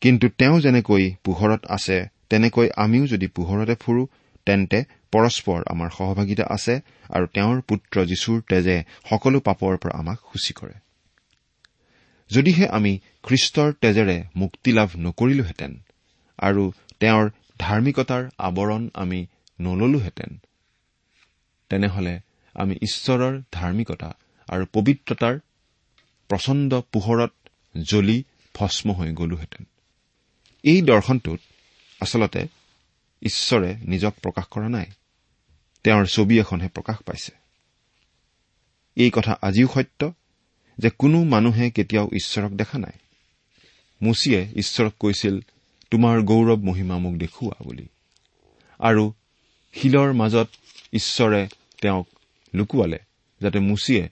কিন্তু 0.00 0.28
তেওঁ 0.28 0.60
যেনেকৈ 0.60 1.14
পোহৰত 1.24 1.62
আছে 1.68 1.96
তেনেকৈ 2.30 2.68
আমিও 2.76 3.06
যদি 3.06 3.26
পোহৰতে 3.26 3.74
ফুৰো 3.74 4.06
তেন্তে 4.46 4.78
পৰস্পৰ 5.12 5.62
আমাৰ 5.66 5.90
সহভাগিতা 5.90 6.44
আছে 6.50 6.74
আৰু 7.08 7.26
তেওঁৰ 7.26 7.60
পুত্ৰ 7.60 8.04
যীশুৰ 8.04 8.40
তেজে 8.48 8.76
সকলো 9.10 9.40
পাপৰ 9.40 9.76
পৰা 9.76 9.94
আমাক 9.98 10.18
সূচী 10.32 10.52
কৰে। 10.52 10.83
যদিহে 12.34 12.66
আমি 12.68 12.92
খ্ৰীষ্টৰ 13.22 13.70
তেজেৰে 13.82 14.16
মুক্তি 14.36 14.70
লাভ 14.72 14.90
নকৰিলোহেঁতেন 14.96 15.72
আৰু 16.38 16.62
তেওঁৰ 17.00 17.26
ধাৰ্মিকতাৰ 17.58 18.22
আৱৰণ 18.38 18.82
আমি 18.94 19.20
নললোহেঁতেন 19.58 20.30
তেনেহলে 21.70 22.14
আমি 22.56 22.74
ঈশ্বৰৰ 22.86 23.34
ধাৰ্মিকতা 23.52 24.10
আৰু 24.48 24.64
পবিত্ৰতাৰ 24.72 25.34
প্ৰচণ্ড 26.30 26.70
পোহৰত 26.92 27.32
জ্বলি 27.82 28.18
ভস্ম 28.54 28.86
হৈ 28.92 29.10
গলোহেঁতেন। 29.12 29.64
এই 30.64 30.78
দৰ্শনটোত 30.82 31.40
আচলতে 32.00 32.42
ঈশ্বৰে 33.22 33.70
নিজক 33.84 34.14
প্ৰকাশ 34.22 34.46
কৰা 34.50 34.68
নাই 34.68 34.88
তেওঁৰ 35.84 36.04
ছবি 36.06 36.34
এখনহে 36.38 36.68
প্ৰকাশ 36.68 36.98
পাইছে। 37.06 37.32
এই 38.96 39.10
কথা 39.10 39.32
আজিও 39.42 39.68
সত্য 39.74 40.00
যে 40.78 40.90
কোনো 40.90 41.24
মানুহে 41.24 41.70
কেতিয়াও 41.70 42.08
ঈশ্বৰক 42.12 42.50
দেখা 42.50 42.78
নাই। 42.78 42.98
মুচিয়ে 44.02 44.46
ঈশ্বৰক 44.56 44.92
কৈছিল 45.00 45.40
তোমাৰ 45.90 46.22
গৌৰৱ 46.22 46.56
মহিমা 46.56 46.98
মোক 46.98 47.14
দেখুওৱা 47.14 47.64
বুলি। 47.64 47.86
আৰু 48.78 49.12
শিলৰ 49.74 50.12
মাজত 50.12 50.48
ঈশ্বৰে 50.92 51.48
তেওঁক 51.82 52.08
লুকুৱালে 52.54 52.98
যাতে 53.40 53.58
মুচিয়ে 53.58 54.08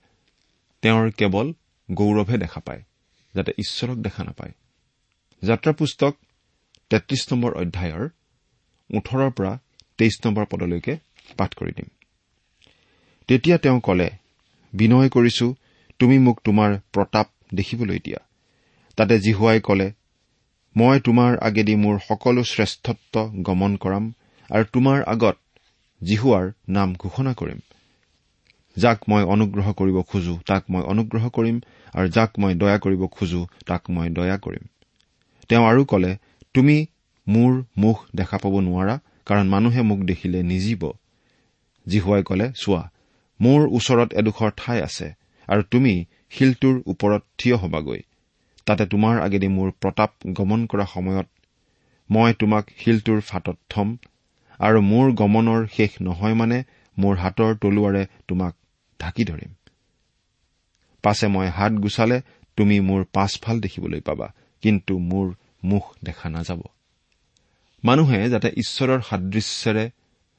তেওঁৰ 0.83 1.11
কেৱল 1.11 1.53
গৌৰৱহে 1.91 2.39
দেখা 2.39 2.61
পায় 2.61 2.83
যাতে 3.35 3.53
ঈশ্বৰক 3.59 3.97
দেখা 3.97 4.25
নাপায়। 4.25 4.53
যাত্ৰা 5.43 5.73
পুস্তক 5.73 6.17
তেত্ৰিশ 6.91 7.33
নম্বৰ 7.33 7.53
অধ্যায়ৰ 7.53 8.09
ওঠৰৰ 8.97 9.31
পৰা 9.31 9.59
তেইছ 9.99 10.27
নম্বৰ 10.27 10.45
পদলৈকে 10.45 10.99
পাঠ 11.37 11.55
কৰি 11.55 11.73
দিম। 11.73 11.87
তেতিয়া 13.29 13.59
তেওঁ 13.59 13.81
কলে 13.81 14.11
বিনয় 14.73 15.09
কৰিছো 15.09 15.55
তুমি 16.03 16.17
মোক 16.19 16.39
তোমাৰ 16.45 16.73
প্ৰতাপ 16.95 17.29
দেখিবলৈ 17.55 17.99
দিয়া। 17.99 18.21
তাতে 18.99 19.19
জিহুৱাই 19.19 19.61
কলে 19.61 19.89
মই 20.77 21.01
তোমাৰ 21.01 21.37
আগেদি 21.41 21.75
মোৰ 21.75 21.99
সকলো 21.99 22.43
শ্ৰেষ্ঠত্ব 22.43 23.15
গমন 23.43 23.77
কৰাম 23.77 24.09
আৰু 24.51 24.65
তোমাৰ 24.73 25.05
আগত 25.07 25.37
জিহুৱাৰ 26.03 26.49
নাম 26.69 26.95
ঘোষণা 26.95 27.35
কৰিম। 27.35 27.61
যাক 28.77 28.99
মই 29.09 29.23
অনুগ্ৰহ 29.23 29.73
কৰিব 29.73 30.01
খোজো 30.03 30.35
তাক 30.47 30.63
মই 30.71 30.83
অনুগ্ৰহ 30.83 31.25
কৰিম 31.29 31.57
আৰু 31.95 32.09
যাক 32.09 32.31
মই 32.39 32.55
দয়া 32.55 32.79
কৰিব 32.79 33.07
খোজো 33.07 33.47
তাক 33.67 33.91
মই 33.91 34.09
দয়া 34.09 34.37
কৰিম। 34.37 34.65
তেওঁ 35.49 35.65
আৰু 35.67 35.85
কলে 35.85 36.13
তুমি 36.55 36.77
মোৰ 37.27 37.53
মুখ 37.77 37.97
দেখা 38.15 38.39
পাব 38.39 38.55
নোৱাৰা 38.61 39.01
কাৰণ 39.27 39.47
মানুহে 39.49 39.83
মোক 39.83 40.01
দেখিলে 40.05 40.43
নিজিব। 40.43 40.83
জিহুৱাই 41.87 42.23
কলে 42.23 42.47
চোৱা 42.57 42.83
মোৰ 43.41 43.61
ওচৰত 43.77 44.09
এডোখৰ 44.15 44.51
ঠাই 44.57 44.81
আছে 44.83 45.22
আৰু 45.49 45.63
তুমি 45.63 46.05
শিলটোৰ 46.31 46.83
ওপৰত 46.87 47.23
থিয় 47.39 47.57
হবাগৈ। 47.57 48.01
তাতে 48.67 48.87
তোমাৰ 48.87 49.21
আগেদি 49.21 49.49
মোৰ 49.49 49.71
প্ৰতাপ 49.71 50.11
গমন 50.33 50.67
কৰা 50.67 50.87
সময়ত 50.87 51.29
মই 52.11 52.33
তোমাক 52.33 52.65
শিলটোৰ 52.79 53.21
ফাটত 53.21 53.57
থম 53.69 53.97
আৰু 54.59 54.81
মোৰ 54.81 55.13
গমনৰ 55.13 55.67
শেষ 55.67 55.91
নহয় 56.03 56.35
মানে 56.35 56.65
মোৰ 56.99 57.17
হাতৰ 57.17 57.57
তলুৱাৰে 57.57 58.07
তোমাক 58.29 58.55
ঢাকি 59.01 59.25
ধৰিম। 59.25 59.53
পাছে 61.03 61.27
মই 61.27 61.49
হাত 61.49 61.73
গুচালে 61.73 62.23
তুমি 62.57 62.81
মোৰ 62.81 63.05
পাছফাল 63.13 63.61
দেখিবলৈ 63.61 64.01
পাবা 64.01 64.35
কিন্তু 64.63 64.99
মোৰ 64.99 65.35
মুখ 65.65 65.85
দেখা 66.05 66.29
নাযাব। 66.29 66.63
মানুহে 67.85 68.31
যাতে 68.31 68.49
ঈশ্বৰৰ 68.49 69.01
সাদৃশ্যেৰে 69.01 69.91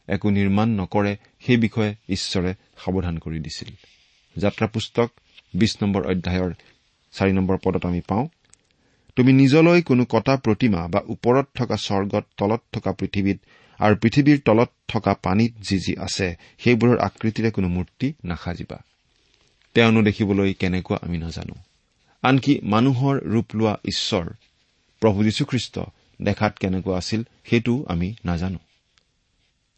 একো 0.07 0.29
নিৰ্মাণ 0.29 0.69
নকৰে 0.69 1.17
সেই 1.45 1.57
বিষয়ে 1.57 1.95
ঈশ্বৰে 2.09 2.53
সাৱধান 2.85 3.17
কৰি 3.17 3.39
দিছিল। 3.39 3.69
যাত্ৰা 4.37 4.67
পুস্তক 4.67 5.11
বিশ 5.53 5.77
নম্বৰ 5.81 6.05
অধ্যায়ৰ 6.05 6.53
চাৰি 7.11 7.33
নম্বৰ 7.33 7.57
পদত 7.63 7.85
আমি 7.85 8.01
পাওঁ 8.07 8.27
তুমি 9.15 9.33
নিজলৈ 9.33 9.81
কোনো 9.81 10.05
কটা 10.05 10.37
প্ৰতিমা 10.37 10.87
বা 10.87 11.01
ওপৰত 11.07 11.47
থকা 11.53 11.77
স্বৰ্গত 11.77 12.25
তলত 12.37 12.61
থকা 12.71 12.91
পৃথিৱীত 12.91 13.39
আৰু 13.79 13.95
পৃথিৱীৰ 13.95 14.41
তলত 14.45 14.69
থকা 14.87 15.13
পানীত 15.13 15.53
যি 15.61 15.79
যি 15.79 15.97
আছে 15.97 16.35
সেইবোৰৰ 16.57 16.99
আকৃতিৰে 16.99 17.51
কোনো 17.51 17.67
মূৰ্তি 17.67 18.13
নাসাজিবা। 18.25 18.83
তেওঁনো 19.73 20.01
দেখিবলৈ 20.01 20.53
কেনেকুৱা 20.53 20.97
আমি 21.01 21.17
নাজানো। 21.17 21.55
আনকি 22.21 22.59
মানুহৰ 22.63 23.19
ৰূপ 23.25 23.55
লোৱা 23.55 23.77
ঈশ্বৰ 23.85 24.29
প্ৰভু 24.99 25.23
যীশুখ্ৰীষ্ট 25.23 25.79
দেখাত 26.21 26.57
কেনেকুৱা 26.57 26.97
আছিল 26.97 27.23
সেইটোও 27.43 27.85
আমি 27.89 28.15
নাজানো। 28.25 28.59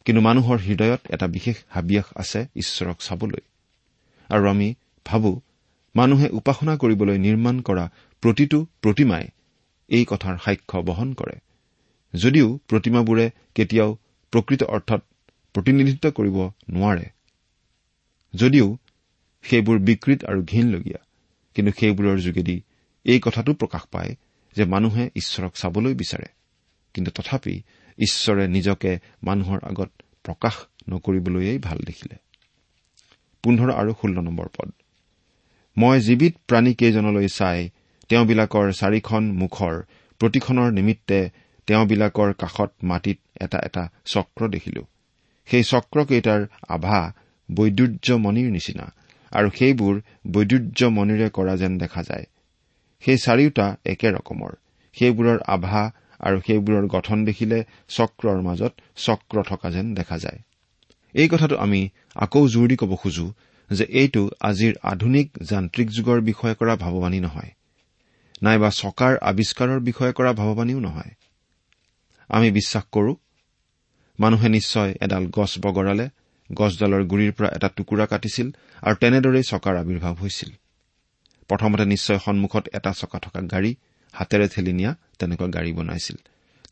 কিন্তু 0.04 0.22
মানুহৰ 0.22 0.58
হৃদয়ত 0.58 1.00
এটা 1.10 1.26
বিশেষ 1.26 1.56
হাবিয়াস 1.68 2.04
আছে 2.16 2.46
ঈশ্বৰক 2.56 2.96
চাবলৈ। 3.00 3.40
আৰু 4.30 4.48
আমি 4.48 4.74
ভাবো 5.06 5.42
মানুহে 5.94 6.28
উপাসনা 6.28 6.76
কৰিবলৈ 6.76 7.18
নিৰ্মাণ 7.18 7.60
কৰা 7.60 7.84
প্ৰতিটো 8.22 8.66
প্ৰতিমাই 8.82 9.24
এই 9.88 10.04
কথাৰ 10.08 10.36
সাক্ষ্য 10.44 10.82
বহন 10.82 11.14
কৰে। 11.14 11.36
যদিও 12.14 12.58
প্ৰতিমাবোৰে 12.68 13.30
কেতিয়াও 13.54 13.96
প্ৰকৃত 14.32 14.62
অৰ্থত 14.62 15.02
প্ৰতিনিধিত্ব 15.54 16.10
কৰিব 16.10 16.36
নোৱাৰে। 16.70 17.06
যদিও 18.34 18.76
সেইবোৰ 19.42 19.78
বিকৃত 19.78 20.24
আৰু 20.24 20.42
ঘীনলগীয়া 20.42 21.00
কিন্তু 21.54 21.72
সেইবোৰৰ 21.80 22.18
যোগেদি 22.20 22.62
এই 23.04 23.20
কথাটো 23.20 23.54
প্ৰকাশ 23.54 23.82
পায় 23.90 24.16
যে 24.56 24.64
মানুহে 24.64 25.10
ঈশ্বৰক 25.16 25.52
চাবলৈ 25.54 25.94
বিচাৰে। 25.94 26.28
কিন্তু 26.94 27.10
তথাপি 27.10 27.62
ঈশ্বৰে 27.98 28.48
নিজকে 28.48 28.98
মানুহৰ 29.22 29.58
আগত 29.62 29.90
প্ৰকাশ 30.22 30.54
নকৰিবলৈয়ে 30.88 31.58
ভাল 31.58 31.78
দেখিলে। 31.78 32.16
পোন্ধৰ 33.44 33.70
আৰু 33.72 33.92
ষোল্ল 34.00 34.16
নম্বৰ 34.20 34.48
পদ। 34.56 34.68
মই 35.76 35.96
জীৱিত 36.00 36.34
প্ৰাণীকেইজনলৈ 36.48 37.28
চাই 37.28 37.58
তেওঁবিলাকৰ 38.08 38.66
চাৰিখন 38.72 39.22
মুখৰ 39.32 39.74
প্ৰতিখনৰ 40.20 40.68
নিমিত্তে 40.72 41.20
তেওঁবিলাকৰ 41.66 42.32
কাষত 42.32 42.70
মাটিত 42.82 43.18
এটা 43.40 43.58
এটা 43.58 43.84
চক্ৰ 44.04 44.48
দেখিলো। 44.48 44.82
সেই 45.48 45.62
চক্ৰকেইটাৰ 45.62 46.40
আভা 46.68 47.00
বৈদুৰ্যমণিৰ 47.48 48.48
নিচিনা 48.50 48.86
আৰু 49.32 49.48
সেইবোৰ 49.50 49.94
বৈদুৰ্যমণিৰে 50.30 51.28
কৰা 51.30 51.54
যেন 51.56 51.78
দেখা 51.78 52.02
যায়। 52.02 52.26
সেই 53.02 53.18
চাৰিওটা 53.18 53.66
একে 53.84 54.08
ৰকমৰ। 54.10 54.52
সেইবোৰৰ 54.96 55.38
আভা 55.46 55.82
আৰু 56.20 56.38
সেইবোৰৰ 56.46 56.86
গঠন 56.86 57.24
দেখিলে 57.24 57.58
চক্ৰৰ 57.88 58.38
মাজত 58.42 58.72
চক্ৰ 58.96 59.42
থকা 59.42 59.70
যেন 59.70 59.94
দেখা 59.94 60.18
যায়। 60.18 60.38
এই 61.14 61.28
কথাটো 61.28 61.56
আমি 61.56 61.88
আকৌ 62.16 62.48
জোৰ 62.48 62.68
দি 62.68 62.76
ক'ব 62.76 62.92
খোজো 62.96 63.34
যে 63.70 63.84
এইটো 63.84 64.30
আজিৰ 64.40 64.74
আধুনিক 64.82 65.28
যান্ত্ৰিক 65.42 65.88
যুগৰ 65.90 66.20
বিষয়ে 66.20 66.54
কৰা 66.54 66.76
ভাৱবাণী 66.76 67.20
নহয়। 67.20 67.50
নাইবা 68.42 68.70
চকাৰ 68.70 69.12
আৱিষ্কাৰৰ 69.20 69.80
বিষয়ে 69.80 70.12
কৰা 70.12 70.32
ভাৱবাণীও 70.32 70.80
নহয়। 70.80 71.12
আমি 72.28 72.50
বিশ্বাস 72.50 72.84
কৰো 72.92 73.16
মানুহে 74.18 74.48
নিশ্চয় 74.48 74.94
এডাল 75.00 75.26
গছ 75.26 75.52
বগৰালে 75.58 76.08
গছডালৰ 76.52 77.02
গুৰিৰ 77.04 77.32
পৰা 77.32 77.48
এটা 77.48 77.68
টুকুৰা 77.68 78.06
কাটিছিল 78.06 78.48
আৰু 78.82 78.96
তেনেদৰেই 78.96 79.42
চকাৰ 79.42 79.74
আৱিৰ্ভাৱ 79.76 80.14
হৈছিল। 80.14 80.50
প্ৰথমতে 81.48 81.84
নিশ্চয় 81.84 82.18
সন্মুখত 82.18 82.64
এটা 82.72 82.92
চকা 82.92 83.18
থকা 83.18 83.40
গাড়ী 83.40 83.74
হাতেৰে 84.12 84.48
ঠেলি 84.48 84.72
নিয়া 84.72 84.92
তেনেকুৱা 85.18 85.46
গাড়ী 85.46 85.72
বনাইছিল। 85.72 86.16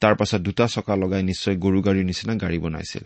তাৰ 0.01 0.15
পাছত 0.15 0.41
দুটা 0.41 0.67
চকা 0.67 0.97
লগাই 0.97 1.23
নিশ্চয় 1.23 1.57
গৰু 1.57 1.79
গাড়ীৰ 1.83 2.05
নিচিনা 2.05 2.35
গাড়ী 2.35 2.59
বনাইছিল। 2.59 3.05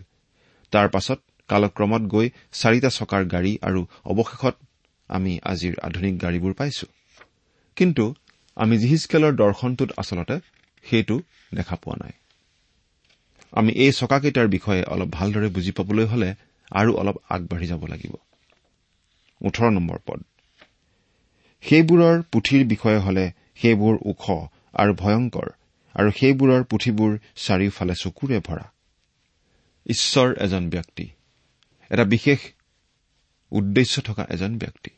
তাৰ 0.71 0.87
পাছত 0.89 1.19
কালক্ৰমত 1.49 2.01
গৈ 2.01 2.29
চাৰিটা 2.51 2.89
চকাৰ 2.89 3.25
গাড়ী 3.25 3.57
আৰু 3.61 3.85
অৱশেষত 4.05 4.55
আমি 5.09 5.39
আজিৰ 5.43 5.73
আধুনিক 5.79 6.21
গাড়ীবোৰ 6.21 6.53
পাইছো। 6.53 6.87
কিন্তু 7.75 8.13
আমি 8.55 8.77
জিহিচকেলৰ 8.77 9.33
দৰ্শনটোত 9.35 9.89
আচলতে 9.97 10.39
সেইটো 10.85 11.21
দেখা 11.53 11.75
পোৱা 11.75 11.97
নাই। 12.03 12.11
আমি 13.51 13.71
এই 13.73 13.91
চকাকেইটাৰ 13.91 14.47
বিষয়ে 14.47 14.83
অলপ 14.83 15.09
ভালদৰে 15.11 15.49
বুজি 15.49 15.71
পাবলৈ 15.71 16.05
হলে 16.05 16.29
আৰু 16.71 16.91
অলপ 16.95 17.17
আগবাঢ়ি 17.29 17.67
যাব 17.67 17.85
লাগিব। 17.85 18.13
সেইবোৰৰ 21.61 22.21
পুথিৰ 22.31 22.61
বিষয়ে 22.67 22.97
হলে 22.97 23.25
সেইবোৰ 23.61 23.95
ওখ 24.05 24.23
আৰু 24.73 24.93
ভয়ংকৰ 24.93 25.47
আৰু 25.95 26.09
সেইবোৰৰ 26.11 26.63
পুথিবোৰ 26.63 27.11
চাৰিওফালে 27.35 27.95
চকুৰে 27.95 28.37
ভৰা। 28.39 28.65
ঈশ্বৰ 29.85 30.27
এজন 30.37 30.69
ব্যক্তি। 30.69 31.05
এটা 31.89 32.05
বিশেষ 32.05 32.39
উদ্দেশ্য 33.51 34.01
থকা 34.01 34.27
এজন 34.29 34.57
ব্যক্তি। 34.57 34.89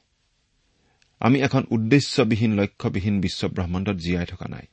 আমি 1.19 1.41
এখন 1.41 1.63
উদ্দেশ্যবিহীন 1.69 2.59
লক্ষ্যবিহীন 2.59 3.21
বিশ্ব 3.21 3.47
ব্ৰহ্মাণ্ডত 3.47 3.95
জীয়াই 3.95 4.25
থকা 4.25 4.47
নাই। 4.47 4.67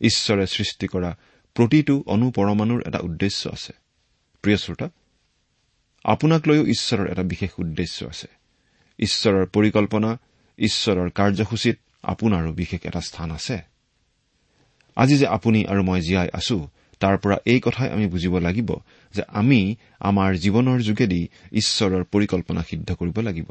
ঈশ্বৰে 0.00 0.46
সৃষ্টি 0.46 0.86
কৰা 0.86 1.16
প্ৰতিটো 1.54 2.02
অনুপৰমাণুৰ 2.06 2.82
এটা 2.86 2.98
উদ্দেশ্য 2.98 3.48
আছে। 3.48 3.72
প্ৰিয় 4.42 4.56
শ্ৰোতা 4.56 4.90
আপোনাক 6.04 6.48
লৈও 6.48 6.66
ঈশ্বৰৰ 6.66 7.10
এটা 7.10 7.22
বিশেষ 7.22 7.50
উদ্দেশ্য 7.58 8.06
আছে। 8.06 8.28
ঈশ্বৰৰ 8.98 9.46
পৰিকল্পনা 9.46 10.18
ঈশ্বৰৰ 10.58 11.10
কাৰ্যসূচীত 11.10 11.78
আপোনাৰো 12.02 12.52
বিশেষ 12.52 12.80
এটা 12.84 13.00
স্থান 13.00 13.30
আছে। 13.30 13.58
আজি 14.96 15.18
যে 15.18 15.26
আপুনি 15.26 15.64
আৰু 15.64 15.82
মই 15.82 16.00
জীয়াই 16.00 16.28
আছো 16.32 16.68
তাৰ 17.02 17.16
পৰা 17.22 17.36
এই 17.46 17.60
কথাই 17.60 17.88
আমি 17.90 18.06
বুজিব 18.06 18.34
লাগিব 18.38 18.70
যে 19.14 19.22
আমি 19.40 19.60
আমাৰ 20.10 20.30
জীৱনৰ 20.44 20.78
যোগেদি 20.88 21.20
ঈশ্বৰৰ 21.52 22.02
পৰিকল্পনা 22.12 22.62
সিদ্ধ 22.70 22.88
কৰিব 23.00 23.16
লাগিব। 23.20 23.48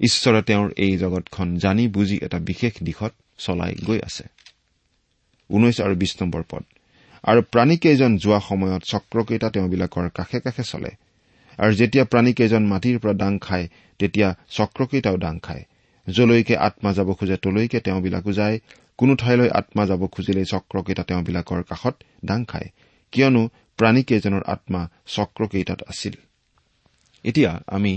ঈশ্বৰে 0.00 0.40
তেওঁৰ 0.42 0.68
এই 0.76 0.92
জগতখন 0.96 1.48
জানি 1.56 1.84
বুজি 1.88 2.16
এটা 2.22 2.38
বিশেষ 2.50 2.72
দিশত 2.82 3.12
চলাই 3.38 3.74
গৈ 3.86 3.98
আছে। 4.00 4.24
ঊনৈশ 5.50 5.80
আৰু 5.80 5.94
বিশ 5.94 6.12
নম্বৰ 6.22 6.42
পদ। 6.50 6.64
আৰু 7.24 7.40
প্ৰাণীকেইজন 7.52 8.12
যোৱা 8.16 8.40
সময়ত 8.40 8.82
চক্ৰকেইটা 8.82 9.48
তেওঁবিলাকৰ 9.50 10.06
কাষে 10.08 10.38
কাষে 10.40 10.64
চলে। 10.64 10.90
আৰু 11.58 11.72
যেতিয়া 11.74 12.04
প্ৰাণীকেইজন 12.04 12.62
মাটিৰ 12.66 12.96
পৰা 12.98 13.14
দাং 13.14 13.32
খায় 13.38 13.66
তেতিয়া 13.98 14.28
চক্ৰকেইটাও 14.50 15.16
দাং 15.16 15.34
খায়। 15.38 15.64
যলৈকে 16.06 16.54
আত্মা 16.56 16.90
যাব 16.92 17.08
খোজে 17.12 17.36
তলৈকে 17.36 17.78
তেওঁবিলাকো 17.80 18.32
যায়। 18.32 18.56
কোনো 19.00 19.12
ঠাইলৈ 19.16 19.48
আত্মা 19.50 19.82
যাব 19.86 20.02
খুজিলেই 20.06 20.44
চক্ৰকেইটা 20.44 21.02
তেওঁবিলাকৰ 21.02 21.62
কাষত 21.62 21.94
দাং 22.24 22.40
খায়। 22.44 22.68
কিয়নো 23.12 23.42
প্ৰাণীকেইজনৰ 23.76 24.42
আত্মা 24.46 24.80
চক্ৰকেইটাত 25.06 25.80
আছিল। 25.82 26.14
এতিয়া 27.24 27.50
আমি 27.66 27.92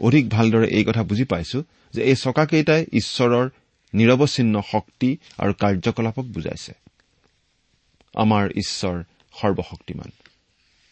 অধিক 0.00 0.24
ভালদৰে 0.28 0.66
এই 0.68 0.84
কথা 0.84 1.02
বুজি 1.02 1.24
পাইছো 1.24 1.58
যে 1.94 2.00
এই 2.02 2.16
চকাকেইটাই 2.16 2.82
ঈশ্বৰৰ 2.92 3.46
নিৰৱচ্ছিন্ন 3.94 4.54
শক্তি 4.72 5.10
আৰু 5.38 5.52
কাৰ্যকলাপক 5.52 6.24
বুজাইছে। 6.24 6.72
আমাৰ 8.14 8.44
ঈশ্বৰ 8.50 8.96
সৰ্বশক্তিমান। 9.40 10.10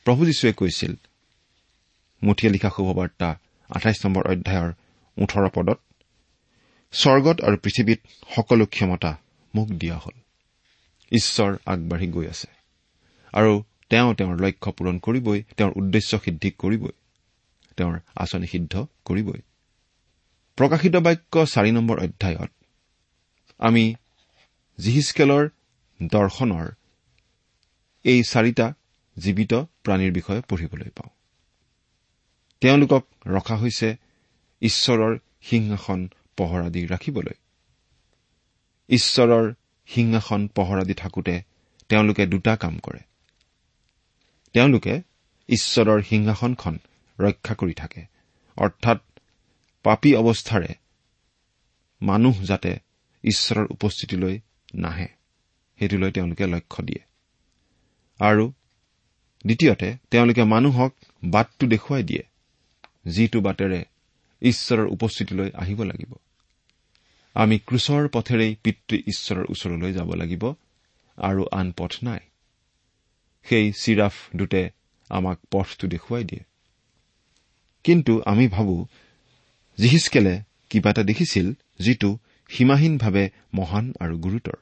প্ৰভু 0.04 0.20
যীশুৱে 0.26 0.52
কৈছিল 0.52 0.92
মুঠিয়ে 2.22 2.52
লিখা 2.52 2.70
শুভবাৰ্তা 2.76 3.28
আঠাইছ 3.70 4.06
নম্বৰ 4.06 4.24
অধ্যায়ৰ 4.32 4.70
ওঠৰ 5.22 5.44
পদত 5.54 5.78
স্বৰ্গত 6.92 7.36
আৰু 7.40 7.56
পৃথিৱীত 7.56 8.00
সকলো 8.36 8.66
ক্ষমতা 8.66 9.10
মোক 9.54 9.68
দিয়া 9.68 9.98
হ'ল। 9.98 10.16
ঈশ্বৰ 11.12 11.56
আগবাঢ়ি 11.66 12.08
গৈ 12.08 12.26
আছে। 12.26 12.48
আৰু 13.32 13.62
তেওঁ 13.88 14.14
তেওঁৰ 14.14 14.40
লক্ষ্য 14.40 14.72
পূৰণ 14.72 14.98
কৰিবই 14.98 15.42
তেওঁৰ 15.56 15.72
উদ্দেশ্য 15.76 16.18
সিদ্ধি 16.24 16.50
কৰিবই 16.50 16.92
তেওঁৰ 17.76 17.98
আঁচনি 18.16 18.46
সিদ্ধ 18.46 18.86
কৰিবই। 19.04 19.40
প্ৰকাশিত 20.56 20.96
বাক্য 20.96 21.46
চাৰি 21.46 21.70
নম্বৰ 21.72 22.00
অধ্যায়ত 22.00 22.50
আমি 23.58 23.94
জিহিচকেলৰ 24.78 25.48
দৰ্শনৰ 26.02 26.70
এই 28.04 28.22
চাৰিটা 28.22 28.72
জীৱিত 29.18 29.54
প্ৰাণীৰ 29.54 30.12
বিষয়ে 30.12 30.42
পঢ়িবলৈ 30.48 30.90
পাওঁ। 30.90 31.10
তেওঁলোকক 32.60 33.06
ৰখা 33.26 33.56
হৈছে 33.56 33.96
ঈশ্বৰৰ 34.60 35.18
সিংহাসন 35.42 36.08
পহৰা 36.36 36.70
দি 36.70 36.86
ৰাখিবলৈ। 36.86 37.34
ঈশ্বৰৰ 38.90 39.54
সিংহাসন 39.86 40.48
পহৰা 40.48 40.84
দি 40.84 40.94
থাকোতে 40.94 41.42
তেওঁলোকে 41.88 42.26
দুটা 42.26 42.56
কাম 42.56 42.78
কৰে। 42.78 42.98
তেওঁলোকে 44.52 45.02
ঈশ্বৰৰ 45.48 46.02
সিংহাসনখন 46.02 46.78
ৰক্ষা 47.18 47.54
কৰি 47.54 47.74
থাকে। 47.74 48.04
অৰ্থাৎ 48.56 48.98
পাপী 49.82 50.14
অৱস্থাৰে 50.14 50.74
মানুহ 52.02 52.42
যাতে 52.42 52.78
ঈশ্বৰৰ 53.24 53.66
উপস্থিতিলৈ 53.70 54.40
নাহে 54.74 55.08
সেইটোলৈ 55.78 56.12
তেওঁলোকে 56.12 56.46
লক্ষ্য 56.46 56.84
দিয়ে। 56.84 57.02
আৰু 58.18 58.52
দ্বিতীয়তে 59.46 59.96
তেওঁলোকে 60.10 60.44
মানুহক 60.44 60.94
বাটটো 61.24 61.66
দেখুৱাই 61.66 62.02
দিয়ে 62.02 62.22
যিটো 63.06 63.40
বাটেৰে 63.40 63.84
ঈশ্বৰৰ 64.42 64.86
উপস্থিতিলৈ 64.86 65.50
আহিব 65.54 65.82
লাগিব। 65.82 66.14
আমি 67.40 67.56
ক্ৰুচৰ 67.58 68.08
পথেৰেই 68.08 68.52
পিতৃ 68.64 68.96
ঈশ্বৰৰ 69.06 69.44
ওচৰলৈ 69.48 69.92
যাব 69.92 70.10
লাগিব 70.14 70.42
আৰু 71.18 71.42
আন 71.52 71.72
পথ 71.72 71.92
নাই। 72.02 72.20
সেই 73.46 73.72
চিৰাফ 73.72 74.14
দুটে 74.36 74.62
আমাক 75.10 75.38
পথটো 75.50 75.86
দেখুৱাই 75.88 76.24
দিয়ে। 76.24 76.44
কিন্তু 77.84 78.12
আমি 78.26 78.48
ভাবো 78.48 78.76
জিহিচকেলে 79.78 80.34
কিবা 80.70 80.90
এটা 80.90 81.02
দেখিছিল 81.02 81.46
যিটো 81.78 82.10
সীমাহীনভাৱে 82.50 83.24
মহান 83.54 83.86
আৰু 84.00 84.14
গুৰুতৰ। 84.18 84.58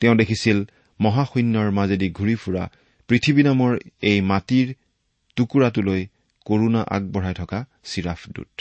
তেওঁ 0.00 0.14
দেখিছিল 0.14 0.58
মহাশূন্যৰ 1.00 1.68
মাজেদি 1.70 2.08
ঘূৰি 2.10 2.34
ফুৰা 2.34 2.64
পৃথিৱী 3.08 3.42
নামৰ 3.42 3.72
এই 4.02 4.18
মাটিৰ 4.20 4.68
টুকুৰাটোলৈ 5.36 6.02
কৰুণা 6.46 6.82
আগবঢ়াই 6.90 7.34
থকা 7.34 7.58
চিৰাফদূত 7.84 8.52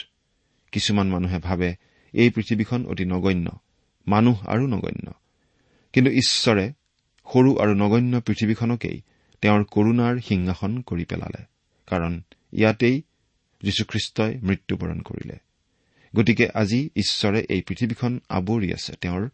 কিছুমান 0.72 1.08
মানুহে 1.10 1.40
ভাবে 1.40 1.70
এই 2.14 2.30
পৃথিৱীখন 2.30 2.86
অতি 2.86 3.06
নগণ্য 3.06 3.60
মানুহ 4.08 4.48
আৰু 4.48 4.68
নগণ্য। 4.68 5.12
কিন্তু 5.94 6.12
ঈশ্বৰে 6.12 6.74
সৰু 7.34 7.58
আৰু 7.58 7.74
নগণ্য 7.74 8.22
পৃথিৱীখনকেই 8.22 9.02
তেওঁৰ 9.42 9.64
কৰুণাৰ 9.64 10.20
সিংহাসন 10.20 10.82
কৰি 10.82 11.06
পেলালে 11.06 11.44
কাৰণ 11.88 12.22
ইয়াতেই 12.54 13.02
যীশুখ্ৰীষ্টই 13.64 14.38
মৃত্যুবৰণ 14.38 15.00
কৰিলে। 15.00 15.38
গতিকে 16.16 16.48
আজি 16.54 16.90
ঈশ্বৰে 16.96 17.46
এই 17.50 17.62
পৃথিৱীখন 17.62 18.20
আৱৰি 18.30 18.74
আছে 18.74 18.94
তেওঁৰ 18.94 19.30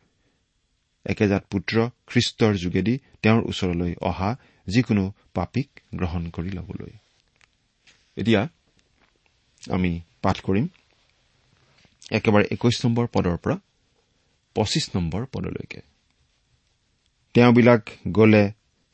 একেজাত 1.05 1.45
পুত্ৰ 1.49 1.89
খ্ৰীষ্টৰ 2.07 2.53
যোগেদি 2.53 2.99
তেওঁৰ 3.21 3.43
ওচৰলৈ 3.43 3.95
অহা 4.01 4.35
যিকোনো 4.67 5.13
পাপীক 5.33 5.79
গ্ৰহণ 5.95 6.29
কৰি 6.29 6.49
ল'বলৈ। 6.49 6.91
এতিয়া 8.15 8.47
আমি 9.69 10.01
পাঠ 10.21 10.41
কৰিম। 10.41 10.67
একেবাৰে 12.11 12.45
একৈশ 12.51 12.85
নম্বৰ 12.85 13.05
পদৰ 13.13 13.37
পৰা 13.37 13.55
পঁচিছ 14.55 14.85
নম্বৰ 14.95 15.25
পদলৈকে। 15.25 15.79
তেওঁবিলাক 17.35 17.83
গলে 18.11 18.43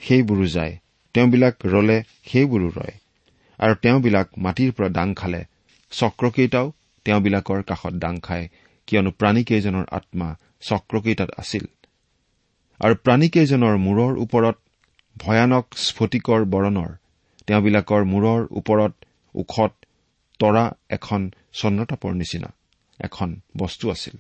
সেইবোৰো 0.01 0.45
যায় 0.47 0.73
তেওঁবিলাক 1.15 1.55
ৰলে 1.65 1.97
সেইবোৰো 2.25 2.69
ৰয় 2.69 2.95
আৰু 3.59 3.73
তেওঁবিলাক 3.75 4.27
মাটিৰ 4.37 4.71
পৰা 4.71 4.89
দাং 4.89 5.13
খালে 5.13 5.41
চক্ৰকেইটাও 5.91 6.67
তেওঁবিলাকৰ 7.05 7.61
কাষত 7.63 7.93
দাং 7.93 8.15
খায় 8.19 8.47
কিয়নো 8.87 9.11
প্ৰাণীকেইজনৰ 9.11 9.85
আত্মা 9.91 10.27
চক্ৰকেইটাত 10.61 11.29
আছিল। 11.37 11.65
আৰু 12.79 12.95
প্ৰাণীকেইজনৰ 12.95 13.75
মূৰৰ 13.77 14.11
ওপৰত 14.17 14.57
ভয়ানক 15.15 15.65
স্ফটিকৰ 15.77 16.45
বৰণৰ 16.45 16.91
তেওঁবিলাকৰ 17.47 18.03
মূৰৰ 18.03 18.41
ওপৰত 18.51 18.93
ওখত 19.35 19.71
তৰা 20.39 20.65
এখন 20.89 21.31
চন্দ্ৰতাপৰ 21.53 22.13
নিচিনা। 22.13 22.49
এখন 23.03 23.29
বস্তু 23.57 23.85
আছিল। 23.91 24.15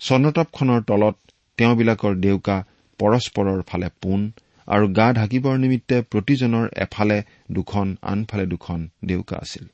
চন্দ্ৰতাপখনৰ 0.00 0.80
তলত 0.82 1.16
তেওঁবিলাকৰ 1.58 2.14
ডেউকা 2.14 2.56
পৰস্পৰৰ 3.00 3.60
ফালে 3.62 3.88
পোন 4.02 4.20
আৰু 4.68 4.84
গা 4.88 5.06
ঢাকিবৰ 5.12 5.54
নিমিত্তে 5.58 5.96
প্ৰতিজনৰ 6.10 6.66
এফালে 6.76 7.18
দুখন 7.52 7.86
আনফালে 8.02 8.46
দুখন 8.46 8.80
ডেউকা 9.04 9.36
আছিল। 9.36 9.66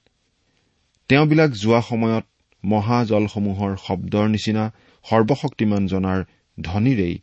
তেওঁবিলাক 1.09 1.51
যোৱা 1.63 1.81
সময়ত 1.81 2.25
মহাজলসমূহৰ 2.65 3.73
শব্দৰ 3.87 4.27
নিচিনা 4.29 4.65
সৰ্বশক্তিমান 5.05 5.83
জনাৰ 5.87 6.21
ধ্বনিৰেই 6.59 7.15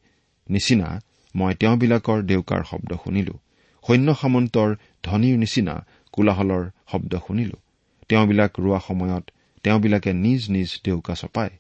নিচিনা 0.49 0.89
মই 1.35 1.53
তেওঁবিলাকৰ 1.55 2.19
ডেউকাৰ 2.21 2.61
শব্দ 2.63 2.91
শুনিলো। 3.03 3.35
সৈন্য 3.85 4.09
সামন্তৰ 4.21 4.69
ধ্বনিৰ 5.03 5.35
নিচিনা 5.37 5.75
কোলাহলৰ 6.13 6.63
শব্দ 6.91 7.13
শুনিলো। 7.27 7.57
তেওঁবিলাক 8.09 8.51
ৰোৱা 8.59 8.79
সময়ত 8.87 9.23
তেওঁবিলাকে 9.63 10.13
নিজ 10.13 10.41
নিজ 10.49 10.69
ডেউকা 10.83 11.13
চপায়। 11.15 11.53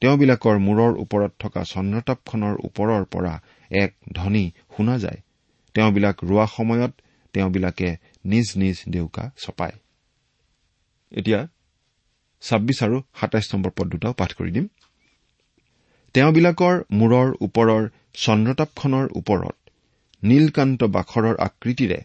তেওঁবিলাকৰ 0.00 0.56
মূৰৰ 0.58 0.92
ওপৰত 0.96 1.32
থকা 1.38 1.62
চন্দ্ৰতাপখনৰ 1.64 2.54
ওপৰৰ 2.64 3.04
পৰা 3.04 3.34
এক 3.70 3.90
ধ্বনি 4.14 4.44
শুনা 4.76 4.98
যায়। 4.98 5.20
তেওঁবিলাক 5.74 6.16
ৰোৱা 6.24 6.46
সময়ত 6.46 6.92
তেওঁবিলাকে 7.32 7.88
নিজ 8.24 8.46
নিজ 8.56 8.76
ডেউকা 8.88 9.30
চপায়। 9.36 9.76
এতিয়া 11.12 11.48
ছাব্বিছ 12.40 12.82
আৰু 12.82 12.96
সাতাইছ 13.20 13.54
নম্বৰ 13.54 13.70
পদ 13.76 13.86
দুটাও 13.86 14.12
পাঠ 14.12 14.30
কৰি 14.32 14.50
দিম। 14.50 14.66
তেওঁবিলাকৰ 16.14 16.76
মূৰৰ 16.92 17.28
ওপৰৰ 17.40 17.82
চন্দ্ৰতাপখনৰ 18.14 19.06
ওপৰত 19.14 19.56
নীলকান্ত 20.22 20.84
বাখৰৰ 20.84 21.36
আকৃতিৰে 21.38 21.98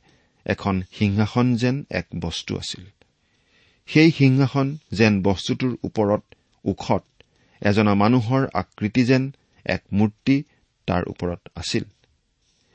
এখন 0.45 0.81
সিংহাসন 0.91 1.55
যেন 1.55 1.85
এক 1.89 2.07
বস্তু 2.19 2.57
আছিল। 2.57 2.83
সেই 3.87 4.11
সিংহাসন 4.11 4.77
যেন 4.91 5.23
বস্তুটোৰ 5.23 5.75
ওপৰত 5.83 6.21
ওখত। 6.65 7.03
এজনা 7.61 7.93
মানুহৰ 7.93 8.47
আকৃতি 8.53 9.03
যেন 9.03 9.31
এক 9.65 9.81
মূৰ্তি 9.93 10.43
তাৰ 10.87 11.03
ওপৰত 11.07 11.39
আছিল। 11.55 11.83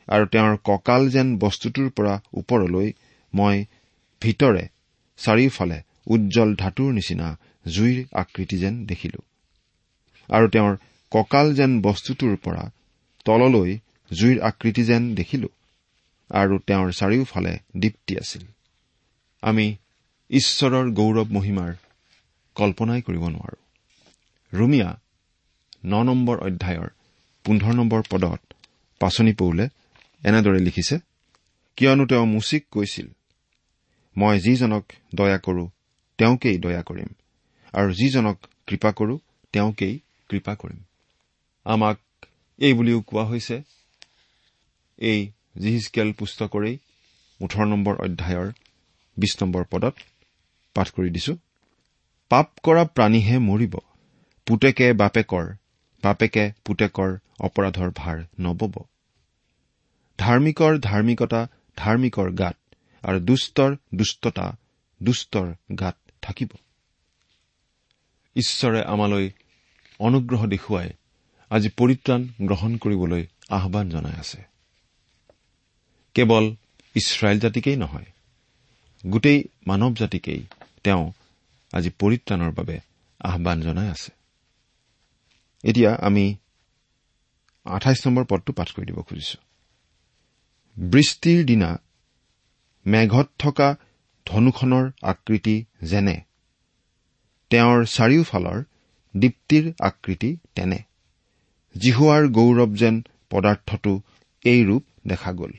আৰু 0.08 0.26
তেওঁৰ 0.26 0.56
কঁকাল 0.64 1.10
যেন 1.10 1.38
বস্তুটোৰ 1.38 1.90
পৰা 1.90 2.20
ওপৰলৈ 2.34 2.92
মই 3.34 3.64
ভিতৰে 4.22 4.68
চাৰিওফালে 5.16 5.82
উজ্জ্বল 6.06 6.54
ধাতুৰ 6.54 6.92
নিচিনা 6.92 7.38
জুইৰ 7.68 8.04
আকৃতি 8.12 8.58
যেন 8.58 8.86
দেখিলো। 8.86 9.20
আৰু 10.30 10.48
তেওঁৰ 10.48 10.76
কঁকাল 11.10 11.54
যেন 11.54 11.82
বস্তুটোৰ 11.82 12.36
পৰা 12.36 12.70
তললৈ 13.24 13.78
জুইৰ 14.12 14.40
আকৃতি 14.40 14.84
যেন 14.84 15.14
দেখিলো। 15.14 15.48
আৰু 16.30 16.58
তেওঁৰ 16.58 16.92
চাৰিওফালে 16.92 17.58
দীপ্তি 17.76 18.18
আছিল। 18.18 18.44
আমি 19.42 19.76
ঈশ্বৰৰ 20.30 20.86
গৌৰৱ 20.90 21.28
মহিমাৰ 21.32 21.72
কল্পনাই 22.56 23.00
কৰিব 23.02 23.24
নোৱাৰো। 23.28 23.58
ৰুমিয়া 24.52 24.90
ন 25.84 26.02
নম্বৰ 26.02 26.36
অধ্যায়ৰ 26.38 26.88
পোন্ধৰ 27.44 27.74
নম্বৰ 27.74 28.02
পদত 28.10 28.40
পাচনি 29.00 29.32
পৌলে 29.32 29.64
এনেদৰে 30.22 30.60
লিখিছে 30.60 30.96
কিয়নো 31.78 32.04
তেওঁ 32.06 32.26
মুচিক 32.26 32.62
কৈছিল 32.70 33.08
মই 34.16 34.34
যিজনক 34.40 34.84
দয়া 35.14 35.38
কৰো 35.38 35.64
তেওঁকেই 36.18 36.58
দয়া 36.58 36.82
কৰিম 36.82 37.10
আৰু 37.74 37.90
যিজনক 37.92 38.36
কৃপা 38.66 38.90
কৰো 38.92 39.14
তেওঁকেই 39.54 39.94
কৃপা 40.30 40.52
কৰিম। 40.54 40.80
আমাক 41.66 41.98
এই 42.58 42.72
বুলিও 42.74 42.98
কোৱা 43.00 43.24
হৈছে 43.24 43.56
এই 44.98 45.20
জিহিচকেল 45.58 46.08
পুস্তকৰেই 46.12 46.76
ওঠৰ 47.40 47.64
নম্বৰ 47.66 47.94
অধ্যায়ৰ 48.04 48.48
বিশ 49.16 49.32
নম্বৰ 49.42 49.64
পদত 49.70 49.94
পাঠ 50.76 50.90
কৰি 50.90 51.10
দিছো। 51.10 51.34
পাপ 52.30 52.46
কৰা 52.64 52.84
প্ৰাণীহে 52.84 53.38
মৰিব। 53.38 53.74
পুতেকে 54.46 54.92
বাপেকৰ 54.92 55.46
বাপেকে 56.02 56.44
পুতেকৰ 56.64 57.10
অপৰাধৰ 57.40 57.90
ভাৰ 57.96 58.18
নবব। 58.40 58.74
ধাৰ্মিকৰ 60.18 60.78
ধাৰ্মিকতা 60.78 61.40
ধাৰ্মিকৰ 61.76 62.28
গাত 62.32 62.56
আৰু 63.04 63.18
দুষ্টৰ 63.20 63.76
দুষ্টতা 63.94 64.46
দুষ্টৰ 65.02 65.54
গাত 65.78 65.96
থাকিব। 66.22 66.50
ঈশ্বৰে 68.36 68.80
আমালৈ 68.84 69.30
অনুগ্ৰহ 70.00 70.46
দেখুৱাই 70.46 70.88
আজি 71.50 71.68
পৰিত্ৰাণ 71.76 72.28
গ্ৰহণ 72.42 72.76
কৰিবলৈ 72.76 73.26
আহান 73.48 73.90
জনাই 73.90 74.16
আছে। 74.18 74.40
কেৱল 76.16 76.44
ইছৰাইল 76.94 77.38
জাতিকেই 77.38 77.76
নহয় 77.76 78.08
গোটেই 79.06 79.44
মানৱ 79.66 79.94
জাতিকেই 79.94 80.42
তেওঁ 80.86 81.04
আজি 81.72 81.90
পৰিত্ৰাণৰ 82.00 82.52
বাবে 82.52 82.76
আহান 83.20 83.60
জনাই 83.60 83.88
আছে। 83.88 84.10
এতিয়া 85.64 85.90
আমি 85.94 86.24
আঠাইছ 87.66 87.98
নম্বৰ 88.06 88.24
পদটো 88.24 88.52
পাঠ 88.52 88.68
কৰি 88.76 88.86
দিব 88.86 88.98
খুজিছো। 89.02 89.38
বৃষ্টিৰ 90.76 91.44
দিনা 91.44 91.70
মেঘত 92.86 93.28
থকা 93.38 93.68
ধনুখনৰ 94.26 94.84
আকৃতি 95.02 95.56
যেনে 95.82 96.16
তেওঁৰ 97.50 97.84
চাৰিওফালৰ 97.86 98.58
দীপ্তিৰ 99.16 99.64
আকৃতি 99.80 100.30
তেনে 100.54 100.78
জিহুৱাৰ 101.76 102.22
গৌৰৱ 102.28 102.70
যেন 102.76 103.02
পদাৰ্থটো 103.30 103.92
এই 104.44 104.60
ৰূপ 104.64 104.84
দেখা 105.06 105.32
গ'ল। 105.32 105.52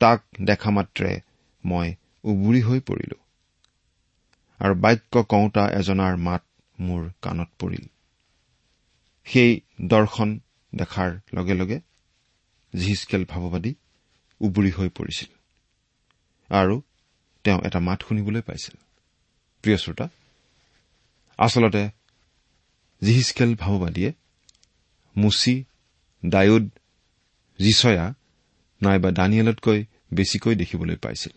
তাক 0.00 0.20
দেখা 0.44 0.70
মাত্ৰে 0.70 1.20
মই 1.64 1.88
উবুৰি 2.24 2.60
হৈ 2.62 2.80
পৰিলো। 2.80 3.27
আৰু 4.60 4.74
বাক্য 4.74 5.14
কওঁতা 5.22 5.64
এজনাৰ 5.70 6.14
মাত 6.16 6.42
মোৰ 6.78 7.02
কাণত 7.22 7.48
পৰিল। 7.58 7.84
সেই 9.26 9.50
দৰ্শন 9.86 10.28
দেখাৰ 10.72 11.10
লগে 11.34 11.54
লগে 11.54 11.78
জিহিচকেল 12.74 13.24
ভাৱবাদী 13.24 13.72
উবুৰি 14.40 14.70
হৈ 14.70 14.88
পৰিছিল 14.88 15.30
আৰু 16.50 16.74
তেওঁ 17.44 17.60
এটা 17.64 17.80
মাত 17.80 17.98
শুনিবলৈ 18.08 18.42
পাইছিল। 18.42 18.76
প্ৰিয় 19.64 19.78
শ্ৰোতা 19.78 20.06
আচলতে 21.38 21.82
জিহিচকেল 23.02 23.50
ভাৱবাদীয়ে 23.54 24.10
মুচি 25.16 25.54
ডায়ুদ 26.22 26.64
জিচয়া 27.58 28.06
নাইবা 28.80 29.10
দানিয়েলতকৈ 29.10 29.80
বেছিকৈ 30.14 30.54
দেখিবলৈ 30.54 30.96
পাইছিল। 30.96 31.34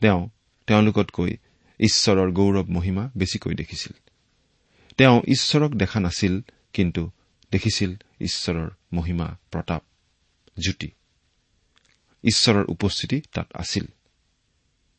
তেওঁ 0.00 0.22
তেওঁলোকতকৈ 0.68 1.32
ঈশ্বৰৰ 1.80 2.32
গৌৰৱ 2.32 2.64
মহিমা 2.68 3.10
বেছিকৈ 3.16 3.54
দেখিছিল। 3.54 3.92
তেওঁ 4.96 5.22
ঈশ্বৰক 5.28 5.74
দেখা 5.74 6.00
নাছিল 6.00 6.40
কিন্তু 6.72 7.10
দেখিছিল 7.52 7.94
ঈশ্বৰৰ 8.20 8.70
মহিমা 8.92 9.36
প্ৰতাপ 9.50 9.82
জ্যোতি। 10.58 10.90
ঈশ্বৰৰ 12.24 12.64
উপস্থিতি 12.68 13.22
তাত 13.34 13.46
আছিল। 13.54 13.86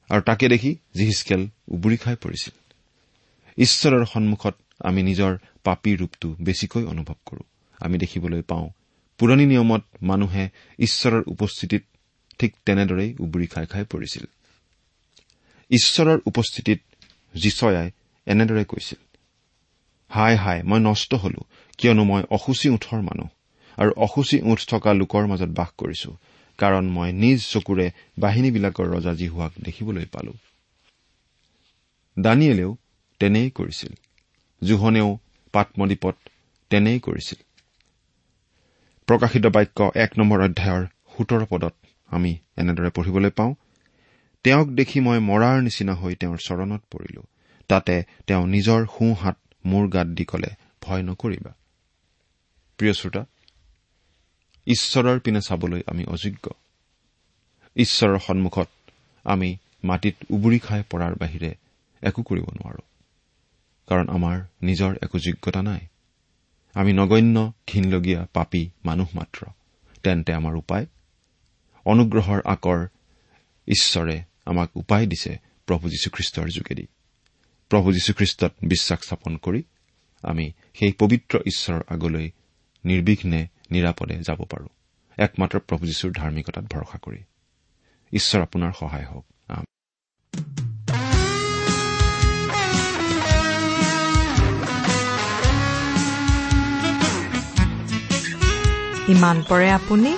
আৰু 0.09 0.21
তাকে 0.21 0.49
দেখি 0.49 0.77
জিহিচকেল 0.93 1.47
উবুৰি 1.67 1.97
খাই 1.97 2.15
পৰিছিল। 2.15 2.73
ঈশ্বৰৰ 3.57 4.05
সন্মুখত 4.05 4.55
আমি 4.79 5.03
নিজৰ 5.03 5.37
পাপীৰ 5.63 5.99
ৰূপটো 5.99 6.35
বেছিকৈ 6.41 6.83
অনুভৱ 6.83 7.15
কৰো। 7.25 7.41
আমি 7.79 7.97
দেখিবলৈ 7.97 8.41
পাওঁ 8.41 8.69
পুৰণি 9.17 9.45
নিয়মত 9.45 9.83
মানুহে 10.01 10.49
ঈশ্বৰৰ 10.79 11.23
উপস্থিতিত 11.27 11.83
ঠিক 12.39 12.55
তেনেদৰেই 12.65 13.15
উবুৰি 13.19 13.47
খাই 13.47 13.65
খাই 13.65 13.83
পৰিছিল। 13.83 14.25
ঈশ্বৰৰ 15.71 16.19
উপস্থিতিত 16.25 16.79
যিচয়াই 17.33 17.89
এনেদৰে 18.27 18.63
কৈছিল 18.65 18.99
হাই 20.11 20.35
হাই 20.35 20.59
মই 20.63 20.79
নষ্ট 20.79 21.11
হলো 21.13 21.41
কিয়নো 21.77 22.03
মই 22.03 22.21
অসুচী 22.29 22.67
ওঠৰ 22.69 23.01
মানুহ 23.01 23.29
আৰু 23.77 23.91
অসুচী 23.95 24.37
ওঠ 24.41 24.59
থকা 24.67 24.89
লোকৰ 24.93 25.23
মাজত 25.27 25.49
বাস 25.49 25.69
কৰিছো 25.77 26.09
কাৰণ 26.59 26.85
মই 26.89 27.09
নিজ 27.13 27.39
চকুৰে 27.43 27.87
বাহিনীবিলাকৰ 28.19 28.87
ৰজা 28.95 29.13
জিহুৱাক 29.13 29.51
দেখিবলৈ 29.63 30.05
পালো। 30.05 30.33
দানিয়েলেও 32.19 32.71
তেনেই 33.19 33.49
কৰিছিল 33.49 33.93
জোহনেও 34.61 35.09
পাত্মদ্বীপত 35.53 36.15
তেনেই 36.71 36.99
কৰিছিল। 36.99 37.39
প্ৰকাশিত 39.07 39.45
বাক্য 39.45 39.79
এক 39.95 40.11
নম্বৰ 40.19 40.39
অধ্যায়ৰ 40.41 40.83
সোতৰ 41.17 41.41
পদত 41.45 41.73
আমি 42.09 42.31
এনেদৰে 42.57 42.89
পঢ়িবলৈ 42.89 43.29
পাওঁ 43.29 43.53
তেওঁক 44.43 44.67
দেখি 44.67 44.99
মই 44.99 45.19
মৰাৰ 45.19 45.61
নিচিনা 45.61 45.93
হৈ 45.93 46.15
তেওঁৰ 46.15 46.37
চৰণত 46.37 46.81
পৰিলো। 46.91 47.23
তাতে 47.67 48.03
তেওঁ 48.27 48.47
নিজৰ 48.47 48.85
সোঁ 48.85 49.15
হাত 49.15 49.37
মোৰ 49.65 49.89
গাত 49.89 50.07
দি 50.07 50.25
কলে 50.25 50.47
ভয় 50.81 51.03
নকৰিবা। 51.03 51.53
প্ৰিয় 52.77 52.93
শ্ৰোতা 52.93 53.25
ঈশ্বৰৰ 54.67 55.19
পিনে 55.19 55.41
চাবলৈ 55.41 55.81
আমি 55.87 56.05
অযোগ্য। 56.05 56.49
ঈশ্বৰৰ 57.75 58.19
সন্মুখত 58.19 58.69
আমি 59.23 59.57
মাটিত 59.83 60.15
উবুৰি 60.29 60.59
খাই 60.59 60.83
পৰাৰ 60.89 61.15
বাহিৰে 61.15 61.55
একো 62.01 62.23
কৰিব 62.23 62.43
নোৱাৰো। 62.43 62.81
কাৰণ 63.87 64.09
আমাৰ 64.09 64.41
নিজৰ 64.63 64.95
একো 65.01 65.19
যোগ্যতা 65.19 65.61
নাই। 65.61 65.79
আমি 66.73 66.93
নগণ্য 66.93 67.53
ঘীনলগীয়া 67.67 68.27
পাপী 68.33 68.69
মানুহ 68.85 69.07
মাত্ৰ। 69.15 69.45
তেন্তে 70.03 70.33
আমাৰ 70.33 70.55
উপায়? 70.55 70.85
অনুগ্ৰহৰ 71.85 72.41
আকৰ 72.45 72.87
ঈশ্বৰে 73.67 74.28
আমাক 74.49 74.77
উপায় 74.77 75.05
দিছে 75.05 75.37
প্ৰভু 75.65 75.89
যীশুখ্ৰীষ্টৰ 75.89 76.47
যোগেদি। 76.47 76.85
প্ৰভু 77.69 77.91
যীশুখ্ৰীষ্টত 77.91 78.53
বিশ্বাস 78.67 78.99
স্থাপন 78.99 79.37
কৰি 79.37 79.63
আমি 80.23 80.51
সেই 80.79 80.91
পবিত্ৰ 80.91 81.39
ঈশ্বৰৰ 81.45 81.81
আগলৈ 81.87 82.31
নিৰ্বিঘ্নে 82.85 83.47
নিৰাপদে 83.71 84.17
যাব 84.19 84.43
পাৰো। 84.43 84.67
একমাত্ৰ 85.17 85.59
প্ৰভু 85.59 85.85
যীশুৰ 85.85 86.11
ধাৰ্মিকতাত 86.11 86.63
ভৰসা 86.63 86.97
কৰি। 86.97 87.23
ঈশ্বৰ 88.13 88.41
আপোনাৰ 88.41 88.71
সহায় 88.79 89.05
হওক। 89.05 89.25
ইমান 99.09 99.43
পৰে 99.49 99.71
আপুনি? 99.71 100.17